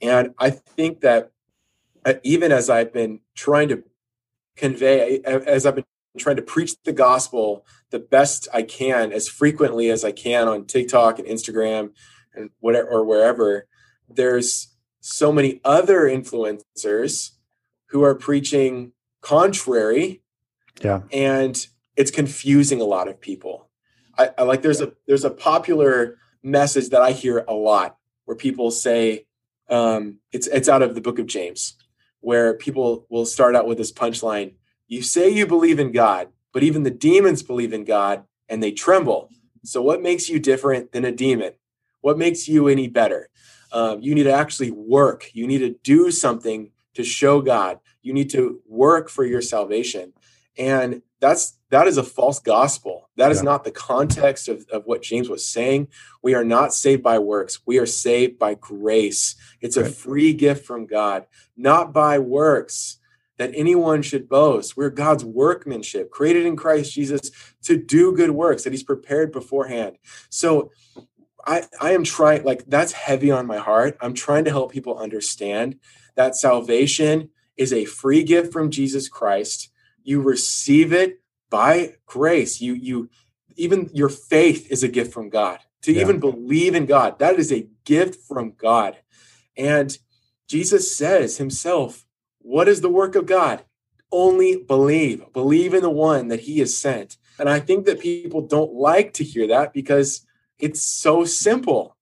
[0.00, 1.30] And I think that
[2.22, 3.82] even as I've been trying to
[4.56, 5.84] convey, as I've been
[6.18, 10.66] trying to preach the gospel the best I can, as frequently as I can on
[10.66, 11.90] TikTok and Instagram
[12.34, 13.66] and whatever or wherever,
[14.08, 17.30] there's so many other influencers
[17.90, 20.22] who are preaching contrary
[20.82, 21.66] yeah and
[21.98, 23.68] it's confusing a lot of people.
[24.16, 28.36] I, I like there's a there's a popular message that I hear a lot where
[28.36, 29.26] people say
[29.68, 31.74] um, it's it's out of the book of James,
[32.20, 34.54] where people will start out with this punchline:
[34.86, 38.72] "You say you believe in God, but even the demons believe in God and they
[38.72, 39.30] tremble.
[39.64, 41.52] So what makes you different than a demon?
[42.00, 43.28] What makes you any better?
[43.72, 45.30] Um, you need to actually work.
[45.34, 47.80] You need to do something to show God.
[48.02, 50.12] You need to work for your salvation."
[50.56, 53.10] And that's that is a false gospel.
[53.16, 53.44] That is Yeah.
[53.44, 55.88] not the context of, of what James was saying.
[56.22, 57.60] We are not saved by works.
[57.66, 59.36] We are saved by grace.
[59.60, 61.26] It's a free gift from God,
[61.56, 62.98] not by works
[63.36, 64.76] that anyone should boast.
[64.76, 67.30] We're God's workmanship, created in Christ Jesus
[67.62, 69.98] to do good works that He's prepared beforehand.
[70.28, 70.70] So
[71.46, 73.96] I, I am trying, like, that's heavy on my heart.
[74.00, 75.76] I'm trying to help people understand
[76.16, 79.70] that salvation is a free gift from Jesus Christ.
[80.02, 82.60] You receive it by grace.
[82.60, 83.08] You, you,
[83.56, 85.60] even your faith is a gift from God.
[85.82, 86.02] To Yeah.
[86.02, 88.96] even believe in God, that is a gift from God.
[89.56, 89.96] And
[90.48, 92.04] Jesus says himself,
[92.40, 93.64] What is the work of God?
[94.10, 97.18] Only believe, believe in the one that he has sent.
[97.38, 100.26] And I think that people don't like to hear that because
[100.58, 101.96] it's so simple.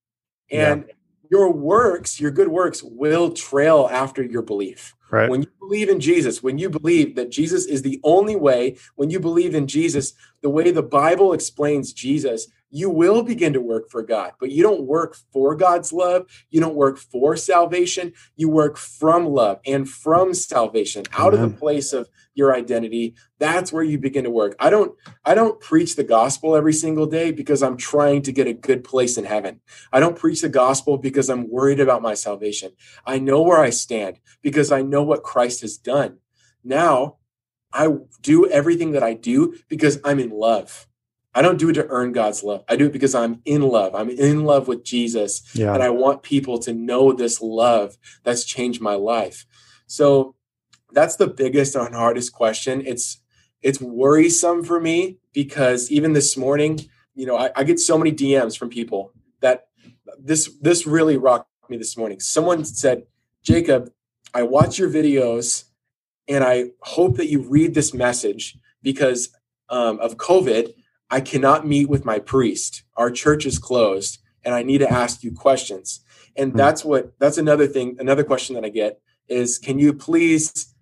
[0.50, 0.84] And
[1.30, 4.94] your works, your good works, will trail after your belief.
[5.10, 5.30] Right.
[5.30, 9.10] When you believe in Jesus, when you believe that Jesus is the only way, when
[9.10, 13.88] you believe in Jesus, the way the Bible explains Jesus, you will begin to work
[13.88, 14.32] for God.
[14.40, 16.26] But you don't work for God's love.
[16.50, 18.12] You don't work for salvation.
[18.36, 23.14] You work from love and from salvation, out of the place of your identity.
[23.38, 24.56] That's where you begin to work.
[24.58, 28.46] I don't I don't preach the gospel every single day because I'm trying to get
[28.46, 29.60] a good place in heaven.
[29.92, 32.72] I don't preach the gospel because I'm worried about my salvation.
[33.06, 36.18] I know where I stand because I know what Christ has done.
[36.62, 37.16] Now,
[37.72, 37.88] I
[38.22, 40.86] do everything that I do because I'm in love.
[41.36, 42.64] I don't do it to earn God's love.
[42.66, 43.94] I do it because I'm in love.
[43.94, 45.74] I'm in love with Jesus Yeah.
[45.74, 49.44] and I want people to know this love that's changed my life.
[49.86, 50.34] So
[50.92, 52.82] that's the biggest and hardest question.
[52.86, 53.20] It's
[53.60, 56.80] it's worrisome for me because even this morning,
[57.14, 59.66] you know, I, I get so many DMs from people that
[60.18, 62.18] this this really rocked me this morning.
[62.18, 63.02] Someone said,
[63.42, 63.92] Jacob,
[64.32, 65.64] I watch your videos
[66.28, 69.28] and I hope that you read this message because
[69.68, 70.72] um, of COVID.
[71.10, 72.82] I cannot meet with my priest.
[72.96, 76.00] Our church is closed and I need to ask you questions.
[76.36, 76.58] And Hmm.
[76.58, 80.74] that's what that's another thing, another question that I get is can you please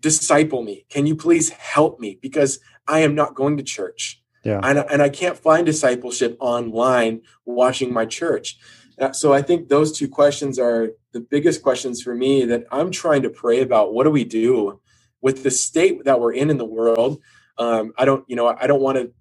[0.00, 0.84] disciple me?
[0.90, 2.18] Can you please help me?
[2.20, 4.22] Because I am not going to church.
[4.44, 4.60] Yeah.
[4.62, 8.58] And, and I can't find discipleship online watching my church.
[9.00, 12.90] Uh, So I think those two questions are the biggest questions for me that I'm
[12.90, 13.94] trying to pray about.
[13.94, 14.80] What do we do
[15.22, 17.20] with the state that we're in in the world?
[17.56, 19.12] Um, I don't, you know, I don't want to.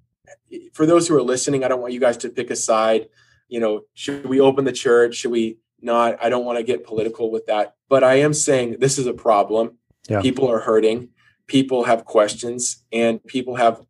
[0.73, 3.07] For those who are listening, I don't want you guys to pick a side.
[3.47, 5.15] You know, should we open the church?
[5.15, 6.17] Should we not?
[6.23, 9.13] I don't want to get political with that, but I am saying this is a
[9.13, 9.77] problem.
[10.09, 10.21] Yeah.
[10.21, 11.09] People are hurting.
[11.47, 13.81] People have questions, and people have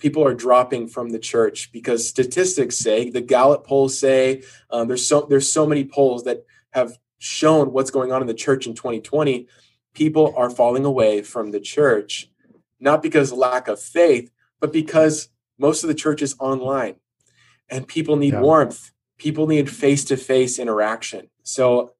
[0.00, 5.06] people are dropping from the church because statistics say the Gallup polls say um, there's
[5.06, 8.74] so there's so many polls that have shown what's going on in the church in
[8.74, 9.46] 2020.
[9.92, 12.30] People are falling away from the church,
[12.80, 15.28] not because of lack of faith, but because
[15.60, 16.96] most of the church is online,
[17.68, 18.40] and people need Yeah.
[18.40, 18.90] warmth.
[19.18, 21.28] People need face to face interaction.
[21.42, 21.92] So,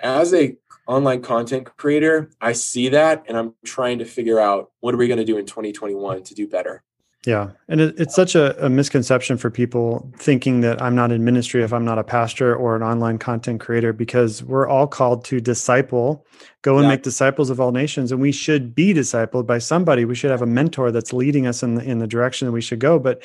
[0.00, 4.94] as a online content creator, I see that, and I'm trying to figure out what
[4.94, 6.82] are we going to do in 2021 to do better.
[7.24, 7.50] Yeah.
[7.68, 11.62] And it, it's such a, a misconception for people thinking that I'm not in ministry
[11.62, 15.40] if I'm not a pastor or an online content creator, because we're all called to
[15.40, 16.26] disciple,
[16.62, 16.90] go and Yeah.
[16.90, 18.10] make disciples of all nations.
[18.10, 20.04] And we should be discipled by somebody.
[20.04, 22.60] We should have a mentor that's leading us in the, in the direction that we
[22.60, 22.98] should go.
[22.98, 23.22] But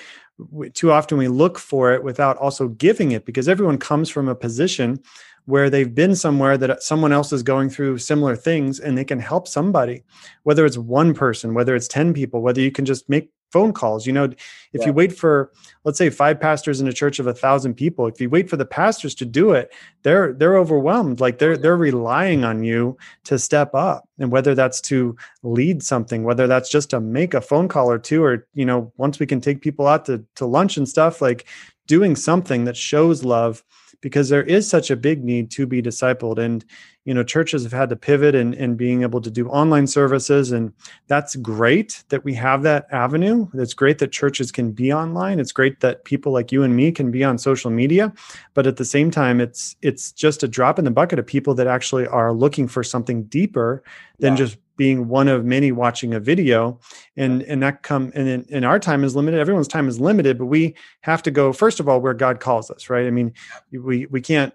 [0.52, 4.28] we, too often we look for it without also giving it because everyone comes from
[4.28, 5.02] a position
[5.46, 9.18] where they've been somewhere that someone else is going through similar things and they can
[9.18, 10.04] help somebody,
[10.44, 14.06] whether it's one person, whether it's 10 people, whether you can just make phone calls.
[14.06, 14.36] You know, if
[14.74, 14.88] Yeah.
[14.88, 15.52] you wait for,
[15.84, 18.58] let's say, five pastors in a church of a thousand people, if you wait for
[18.58, 21.20] the pastors to do it, they're they're overwhelmed.
[21.20, 24.08] Like they're they're relying on you to step up.
[24.20, 28.00] And whether that's to lead something, whether that's just to make a phone call or
[28.00, 31.22] two, or you know, once we can take people out to to lunch and stuff,
[31.22, 31.46] like
[31.88, 33.64] doing something that shows love
[34.02, 36.38] because there is such a big need to be discipled.
[36.38, 36.64] And
[37.06, 40.52] you know churches have had to pivot and, and being able to do online services.
[40.52, 40.74] And
[41.08, 43.48] that's great that we have that avenue.
[43.54, 45.40] It's great that churches can be online.
[45.40, 48.12] It's great that people like you and me can be on social media.
[48.54, 51.56] But at the same time it's it's just a drop in the bucket of people
[51.56, 53.84] that actually are looking for something deeper
[54.20, 54.38] than Yeah.
[54.38, 56.80] just being one of many watching a video.
[57.18, 59.40] And and that come and in, and our time is limited.
[59.40, 62.72] Everyone's time is limited but we have to go first of all where god calls
[62.72, 63.08] us right?
[63.08, 63.34] I mean
[63.72, 64.54] we we can't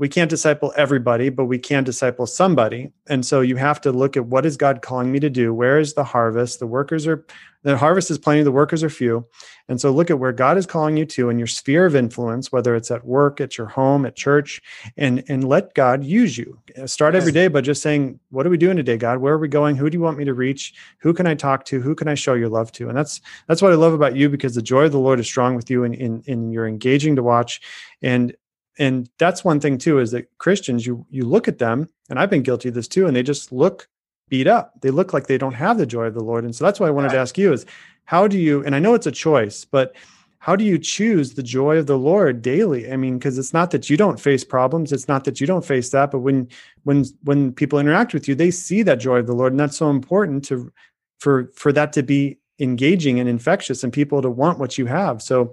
[0.00, 2.90] we can't disciple everybody, but we can disciple somebody.
[3.10, 5.52] And so you have to look at what is God calling me to do?
[5.52, 6.58] Where is the harvest?
[6.58, 7.22] The workers are,
[7.64, 9.26] the harvest is plenty, the workers are few.
[9.68, 12.50] And so look at where God is calling you to in your sphere of influence,
[12.50, 14.62] whether it's at work, at your home, at church,
[14.96, 16.58] and, and let God use you.
[16.80, 19.18] Uh, start every day by just saying, What are we doing today, God?
[19.18, 19.76] Where are we going?
[19.76, 20.72] Who do you want me to reach?
[21.00, 21.80] Who can I talk to?
[21.82, 22.88] Who can I show your love to?
[22.88, 25.26] And that's that's what I love about you because the joy of the Lord is
[25.26, 27.60] strong with you and in, in, in you're engaging to watch.
[28.00, 28.34] And
[28.80, 32.30] and that's one thing too is that christians you you look at them and i've
[32.30, 33.88] been guilty of this too and they just look
[34.28, 34.80] beat up.
[34.80, 36.44] They look like they don't have the joy of the lord.
[36.44, 37.66] And so that's why i wanted to ask you is
[38.04, 39.94] how do you and i know it's a choice but
[40.38, 42.90] how do you choose the joy of the lord daily?
[42.90, 45.64] I mean because it's not that you don't face problems it's not that you don't
[45.64, 46.48] face that but when
[46.84, 49.76] when when people interact with you they see that joy of the lord and that's
[49.76, 50.72] so important to
[51.18, 55.22] for for that to be engaging and infectious and people to want what you have.
[55.22, 55.52] So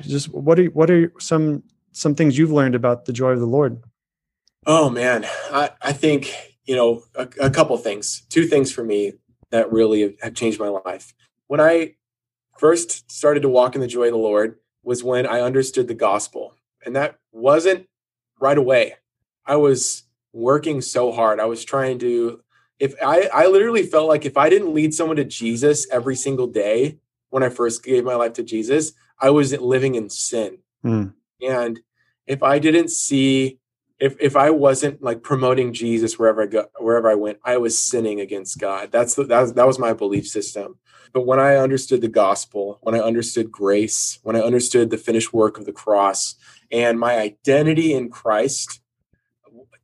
[0.00, 1.62] just what are what are some
[1.94, 3.82] some things you've learned about the joy of the Lord?
[4.66, 6.32] Oh man, I, I think
[6.64, 8.22] you know a, a couple things.
[8.28, 9.14] Two things for me
[9.50, 11.14] that really have changed my life.
[11.46, 11.94] When I
[12.58, 15.94] first started to walk in the joy of the Lord was when I understood the
[15.94, 17.86] gospel, and that wasn't
[18.40, 18.94] right away.
[19.46, 21.40] I was working so hard.
[21.40, 22.40] I was trying to.
[22.80, 26.48] If I, I literally felt like if I didn't lead someone to Jesus every single
[26.48, 26.98] day
[27.30, 30.58] when I first gave my life to Jesus, I was living in sin.
[30.84, 31.14] Mm.
[31.46, 31.80] And
[32.26, 33.58] if I didn't see,
[33.98, 37.78] if if I wasn't like promoting Jesus wherever I go, wherever I went, I was
[37.78, 38.90] sinning against God.
[38.90, 40.78] That's the, that was, that was my belief system.
[41.12, 45.32] But when I understood the gospel, when I understood grace, when I understood the finished
[45.32, 46.34] work of the cross
[46.72, 48.80] and my identity in Christ,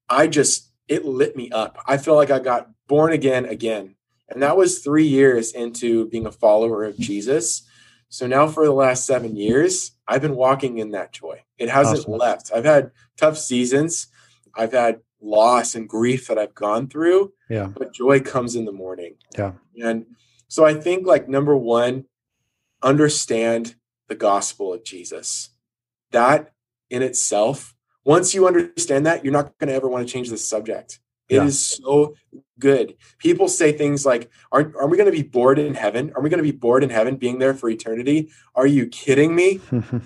[0.09, 1.79] I just it lit me up.
[1.87, 3.95] I feel like I got born again again.
[4.29, 7.63] And that was 3 years into being a follower of Jesus.
[8.09, 11.45] So now for the last 7 years, I've been walking in that joy.
[11.57, 12.15] It hasn't awesome.
[12.15, 12.51] left.
[12.53, 14.09] I've had tough seasons.
[14.57, 17.33] I've had loss and grief that I've gone through.
[17.49, 17.69] Yeah.
[17.69, 19.15] But joy comes in the morning.
[19.39, 19.53] Yeah.
[19.81, 20.07] And
[20.49, 22.07] so I think like number 1
[22.83, 23.77] understand
[24.09, 25.51] the gospel of Jesus.
[26.11, 26.51] That
[26.91, 30.39] in itself, once you understand that, you're not going to ever want to change the
[30.39, 30.99] subject.
[31.31, 31.45] It yeah.
[31.45, 32.16] is so
[32.59, 32.97] good.
[33.18, 36.12] People say things like, "Aren't are we going to be bored in heaven?
[36.16, 38.31] Are we going to be bored in heaven being there for eternity?
[38.55, 39.61] Are you kidding me?"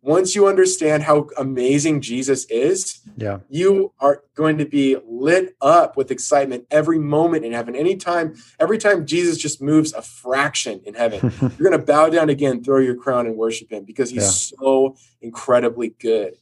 [0.00, 5.96] Once you understand how amazing Jesus is, yeah, you are going to be lit up
[5.96, 7.74] with excitement every moment in heaven.
[7.74, 12.30] Anytime, every time Jesus just moves a fraction in heaven, you're going to bow down
[12.30, 14.58] again, throw your crown, and worship Him because He's yeah.
[14.60, 16.36] so incredibly good.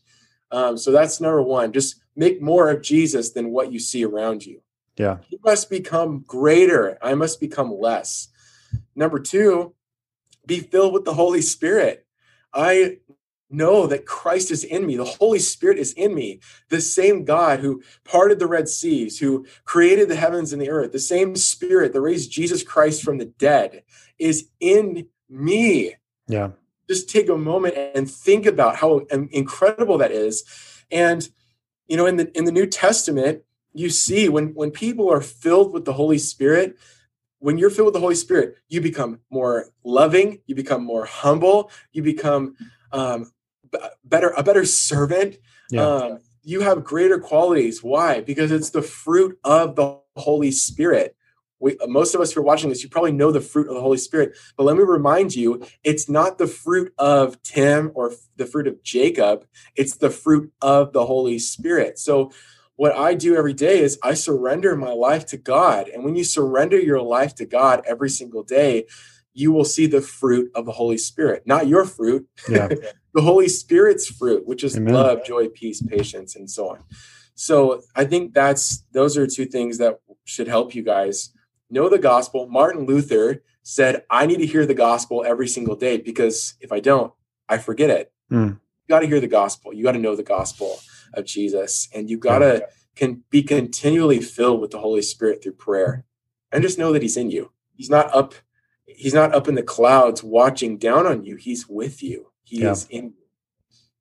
[0.51, 1.73] Um, so that's number one.
[1.73, 4.63] Just make more of Jesus than what you see around you.
[4.97, 5.19] Yeah.
[5.29, 6.99] You must become greater.
[7.03, 8.29] I must become less.
[8.95, 9.75] Number two,
[10.47, 12.07] be filled with the Holy Spirit.
[12.55, 12.99] I
[13.51, 14.97] know that Christ is in me.
[14.97, 16.41] The Holy Spirit is in me.
[16.69, 20.93] The same God who parted the Red Seas, who created the heavens and the earth,
[20.93, 23.83] the same Spirit that raised Jesus Christ from the dead
[24.19, 25.95] is in me.
[26.27, 26.51] Yeah.
[26.89, 30.45] Just take a moment and think about how incredible that is.
[30.91, 31.29] And
[31.89, 35.73] you know in the in the new testament you see when when people are filled
[35.73, 36.77] with the holy spirit
[37.39, 41.71] when you're filled with the holy spirit you become more loving you become more humble
[41.93, 42.57] you become
[42.93, 43.33] um,
[43.71, 45.39] b- better a better servant.
[45.71, 45.87] Yeah.
[45.87, 47.83] um, you have greater qualities.
[47.83, 48.21] Why?
[48.21, 51.16] Because it's the fruit of the holy spirit
[51.59, 53.75] we, uh, most of us who are watching this, you probably know the fruit of
[53.75, 54.37] the Holy Spirit.
[54.57, 58.83] But let me remind you, it's not the fruit of Tim or the fruit of
[58.83, 61.99] Jacob, it's the fruit of the Holy Spirit.
[61.99, 62.31] So,
[62.77, 65.89] what I do every day is I surrender my life to God.
[65.89, 68.85] And when you surrender your life to God every single day,
[69.33, 72.69] you will see the fruit of the Holy Spirit, not your fruit, yeah.
[73.15, 74.93] the Holy Spirit's fruit, which is Amen.
[74.93, 76.85] love, joy, peace, patience, and so on.
[77.35, 81.31] So I think that's those are two things that should help you guys
[81.71, 82.47] know the gospel.
[82.49, 86.81] Martin Luther said, I need to hear the gospel every single day because if I
[86.81, 87.13] don't,
[87.49, 88.13] I forget it.
[88.31, 88.51] Mm.
[88.51, 89.73] You got to hear the gospel.
[89.73, 90.79] You got to know the gospel
[91.15, 91.89] of Jesus.
[91.95, 96.05] And you got to can be continually filled with the Holy Spirit through prayer.
[96.51, 97.53] And just know that he's in you.
[97.75, 98.35] He's not up
[98.87, 101.37] he's not up in the clouds watching down on you.
[101.37, 102.33] He's with you.
[102.45, 102.71] He yeah.
[102.71, 103.27] is in you.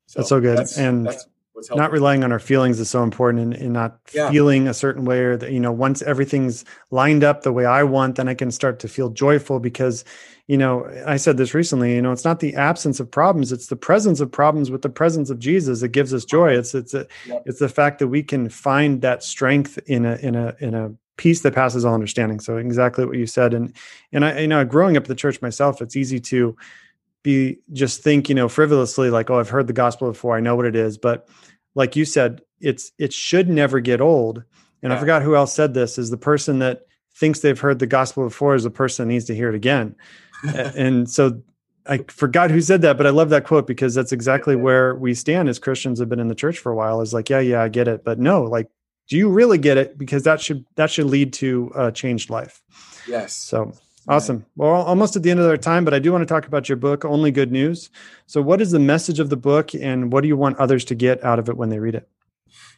[0.05, 0.57] So that's so good.
[0.57, 1.27] That's, and that's
[1.71, 4.29] not relying on our feelings is so important and, and not yeah.
[4.29, 7.83] feeling a certain way or that you know once everything's lined up the way i
[7.83, 10.03] want then i can start to feel joyful because
[10.47, 13.67] you know i said this recently you know it's not the absence of problems it's
[13.67, 16.93] the presence of problems with the presence of jesus that gives us joy it's it's
[16.93, 17.39] a, yeah.
[17.45, 20.91] it's the fact that we can find that strength in a in a in a
[21.17, 23.73] peace that passes all understanding so exactly what you said and
[24.11, 26.55] and i you know growing up in the church myself it's easy to
[27.25, 30.55] be just think you know frivolously like oh i've heard the gospel before i know
[30.55, 31.27] what it is but
[31.75, 34.43] like you said it's it should never get old.
[34.81, 34.97] And yeah.
[34.97, 36.81] I forgot who else said this is the person that
[37.15, 39.95] thinks they've heard the gospel before is the person that needs to hear it again.
[40.43, 41.41] and so
[41.87, 45.13] I forgot who said that, but I love that quote because that's exactly where we
[45.13, 47.61] stand as Christians have been in the church for a while is like, yeah, yeah,
[47.61, 48.03] I get it.
[48.03, 48.69] But no, like,
[49.07, 49.97] do you really get it?
[49.97, 52.63] Because that should that should lead to a changed life.
[53.07, 53.33] Yes.
[53.33, 53.71] So
[54.07, 54.45] awesome.
[54.55, 56.69] Well, almost at the end of our time, but I do want to talk about
[56.69, 57.89] your book, Only Good News.
[58.25, 60.95] So what is the message of the book and what do you want others to
[60.95, 62.07] get out of it when they read it?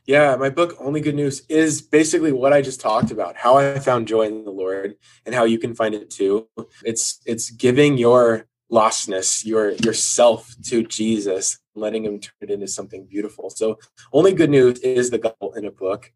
[0.06, 3.78] Yeah, my book, Only Good News, is basically what I just talked about, how I
[3.80, 6.48] found joy in the Lord and how you can find it too.
[6.84, 13.06] It's it's giving your lostness, your yourself to Jesus, letting him turn it into something
[13.06, 13.50] beautiful.
[13.50, 13.80] So
[14.14, 16.12] only good news is the gospel in a book.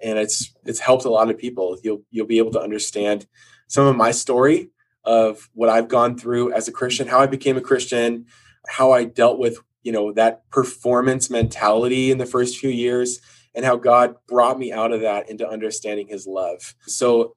[0.00, 1.78] And it's it's helped a lot of people.
[1.82, 3.26] You'll you'll be able to understand
[3.66, 4.70] some of my story
[5.04, 8.26] of what I've gone through as a Christian, how I became a Christian,
[8.68, 13.20] how I dealt with, you know, that performance mentality in the first few years
[13.54, 16.74] and how God brought me out of that into understanding his love.
[16.86, 17.34] So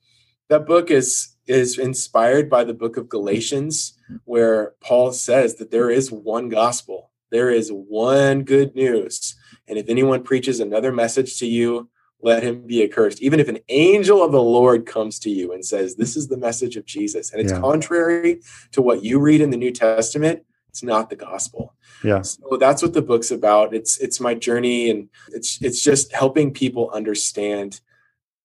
[0.50, 5.90] that book is is inspired by the book of Galatians, where Paul says that there
[5.90, 9.36] is one gospel, there is one good news.
[9.68, 11.90] And if anyone preaches another message to you,
[12.22, 13.22] let him be accursed.
[13.22, 16.38] Even if an angel of the Lord comes to you and says, This is the
[16.38, 17.60] message of Jesus, and it's yeah.
[17.60, 18.42] contrary
[18.72, 21.74] to what you read in the New Testament, it's not the gospel.
[22.04, 22.22] Yeah.
[22.22, 23.74] So that's what the book's about.
[23.74, 27.82] It's it's my journey and it's it's just helping people understand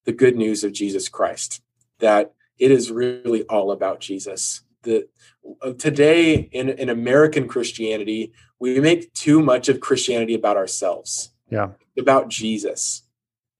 [0.04, 1.62] the good news of Jesus Christ.
[2.00, 4.62] That it is really all about Jesus.
[4.82, 5.08] The
[5.62, 11.30] uh, today in, in American Christianity, we make too much of Christianity about ourselves.
[11.50, 11.68] Yeah.
[11.98, 13.03] About Jesus.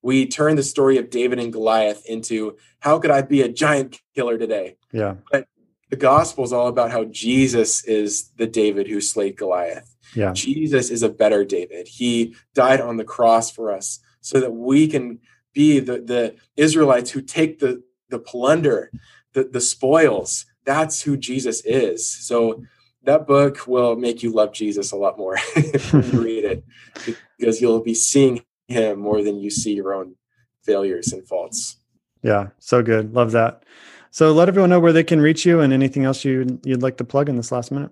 [0.05, 4.03] We turn the story of David and Goliath into how could I be a giant
[4.15, 4.77] killer today?
[4.93, 5.15] Yeah.
[5.33, 5.49] But
[5.89, 9.97] the gospel is all about how Jesus is the David who slayed Goliath.
[10.15, 10.33] Yeah.
[10.35, 11.89] Jesus is a better David.
[11.89, 15.21] He died on the cross for us so that we can
[15.55, 18.91] be the, the Israelites who take the, the plunder,
[19.33, 20.45] the, the spoils.
[20.67, 22.07] That's who Jesus is.
[22.07, 22.63] So
[23.05, 25.39] that book will make you love Jesus a lot more
[25.93, 26.65] when you read it
[27.39, 30.17] because you'll be seeing him more than you see your own
[30.63, 31.77] failures and faults.
[32.23, 33.13] Yeah, so good.
[33.15, 33.65] Love that.
[34.11, 36.97] So let everyone know where they can reach you and anything else you you'd like
[36.99, 37.91] to plug in this last minute.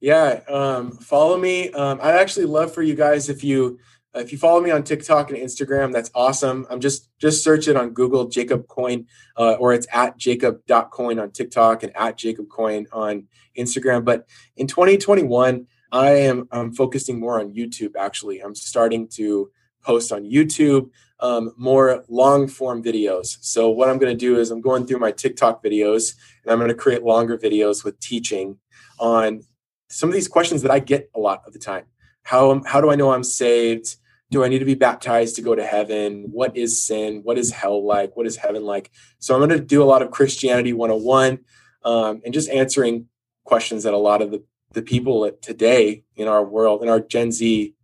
[0.00, 1.70] Yeah, um, follow me.
[1.70, 3.78] Um, I'd actually love for you guys if you
[4.14, 6.66] if you follow me on TikTok and Instagram, that's awesome.
[6.70, 9.06] I'm just just search it on Google Jacob Coyne,
[9.36, 13.26] uh, or it's at Jacob.coyne on TikTok and at Jacob Coyne on
[13.58, 14.04] Instagram.
[14.04, 17.92] But in 2021, I am I'm focusing more on YouTube.
[17.96, 20.90] Actually, I'm starting to post on YouTube
[21.20, 23.36] um, more long form videos.
[23.40, 26.58] So what I'm going to do is I'm going through my TikTok videos and I'm
[26.58, 28.58] going to create longer videos with teaching
[28.98, 29.42] on
[29.88, 31.84] some of these questions that I get a lot of the time.
[32.24, 33.96] How how do I know I'm saved?
[34.30, 36.24] do I need to be baptized to go to heaven?
[36.32, 37.20] What is sin?
[37.22, 38.16] What is hell like?
[38.16, 38.90] What is heaven like?
[39.20, 41.38] So I'm going to do a lot of Christianity 101
[41.84, 43.06] um, and just answering
[43.44, 44.42] questions that a lot of the,
[44.74, 47.74] the people today in our world, in our Gen Z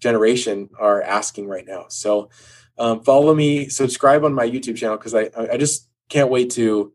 [0.00, 1.86] generation, are asking right now.
[1.88, 2.30] So
[2.78, 6.92] um, follow me, subscribe on my YouTube channel because I, I just can't wait to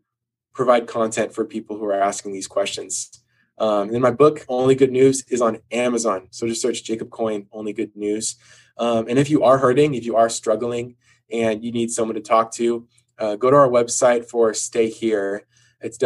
[0.54, 3.24] provide content for people who are asking these questions.
[3.58, 6.28] Um, and my book, Only Good News, is on Amazon.
[6.32, 8.36] So just search Jacob Coyne, Only Good News.
[8.78, 10.96] Um, and if you are hurting, if you are struggling
[11.32, 12.88] and you need someone to talk to,
[13.18, 15.46] uh, go to our website for Stay Here.
[15.82, 15.98] It's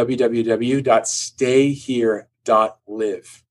[2.50, 3.43] www.stayhere.live.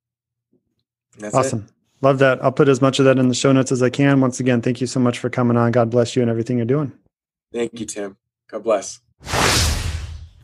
[1.19, 1.67] That's awesome.
[1.67, 1.73] It.
[2.01, 2.43] Love that.
[2.45, 4.21] I'll put as much of that in the show notes as I can.
[4.21, 5.73] Once again, thank you so much for coming on.
[5.73, 6.93] God bless you and everything you're doing.
[7.53, 8.17] Thank you, Tim.
[8.49, 9.01] God bless.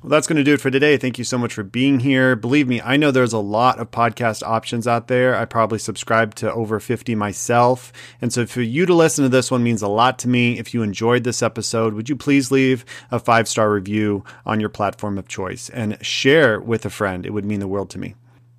[0.04, 0.98] Well, that's going to do it for today.
[0.98, 2.36] Thank you so much for being here.
[2.36, 5.34] Believe me, I know there's a lot of podcast options out there.
[5.34, 7.90] I probably subscribe to over 50 myself.
[8.20, 10.58] And so for you to listen to this one means a lot to me.
[10.58, 14.68] If you enjoyed this episode, would you please leave a five star review on your
[14.68, 17.24] platform of choice and share with a friend?
[17.24, 18.14] It would mean the world to me.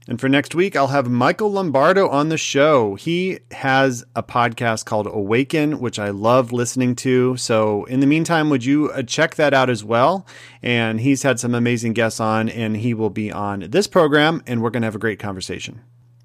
[0.08, 2.94] And for next week, I'll have Michael Lombardo on the show.
[2.94, 7.38] He has a podcast called Awaken, which I love listening to.
[7.38, 10.28] So, in the meantime, would you uh, check that out as well?
[10.62, 14.62] And he's had some amazing guests on, and he will be on this program, and
[14.62, 15.82] we're going to have a great conversation.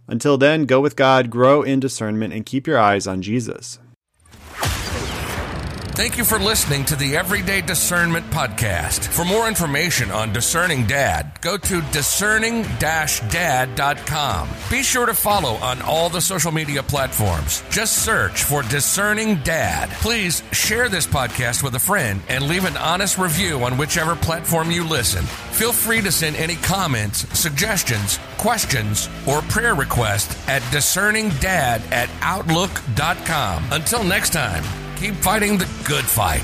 [0.06, 3.78] Until then, go with God, grow in discernment, and keep your eyes on Jesus.
[6.00, 9.08] Thank you for listening to the Everyday Discernment Podcast.
[9.08, 14.48] For more information on Discerning Dad, go to discerning dad.com.
[14.70, 17.62] Be sure to follow on all the social media platforms.
[17.68, 19.90] Just search for Discerning Dad.
[20.00, 24.70] Please share this podcast with a friend and leave an honest review on whichever platform
[24.70, 25.26] you listen.
[25.52, 33.64] Feel free to send any comments, suggestions, questions, or prayer requests at discerningdad at outlook.com.
[33.70, 34.64] Until next time,
[35.00, 36.42] keep fighting the good fight.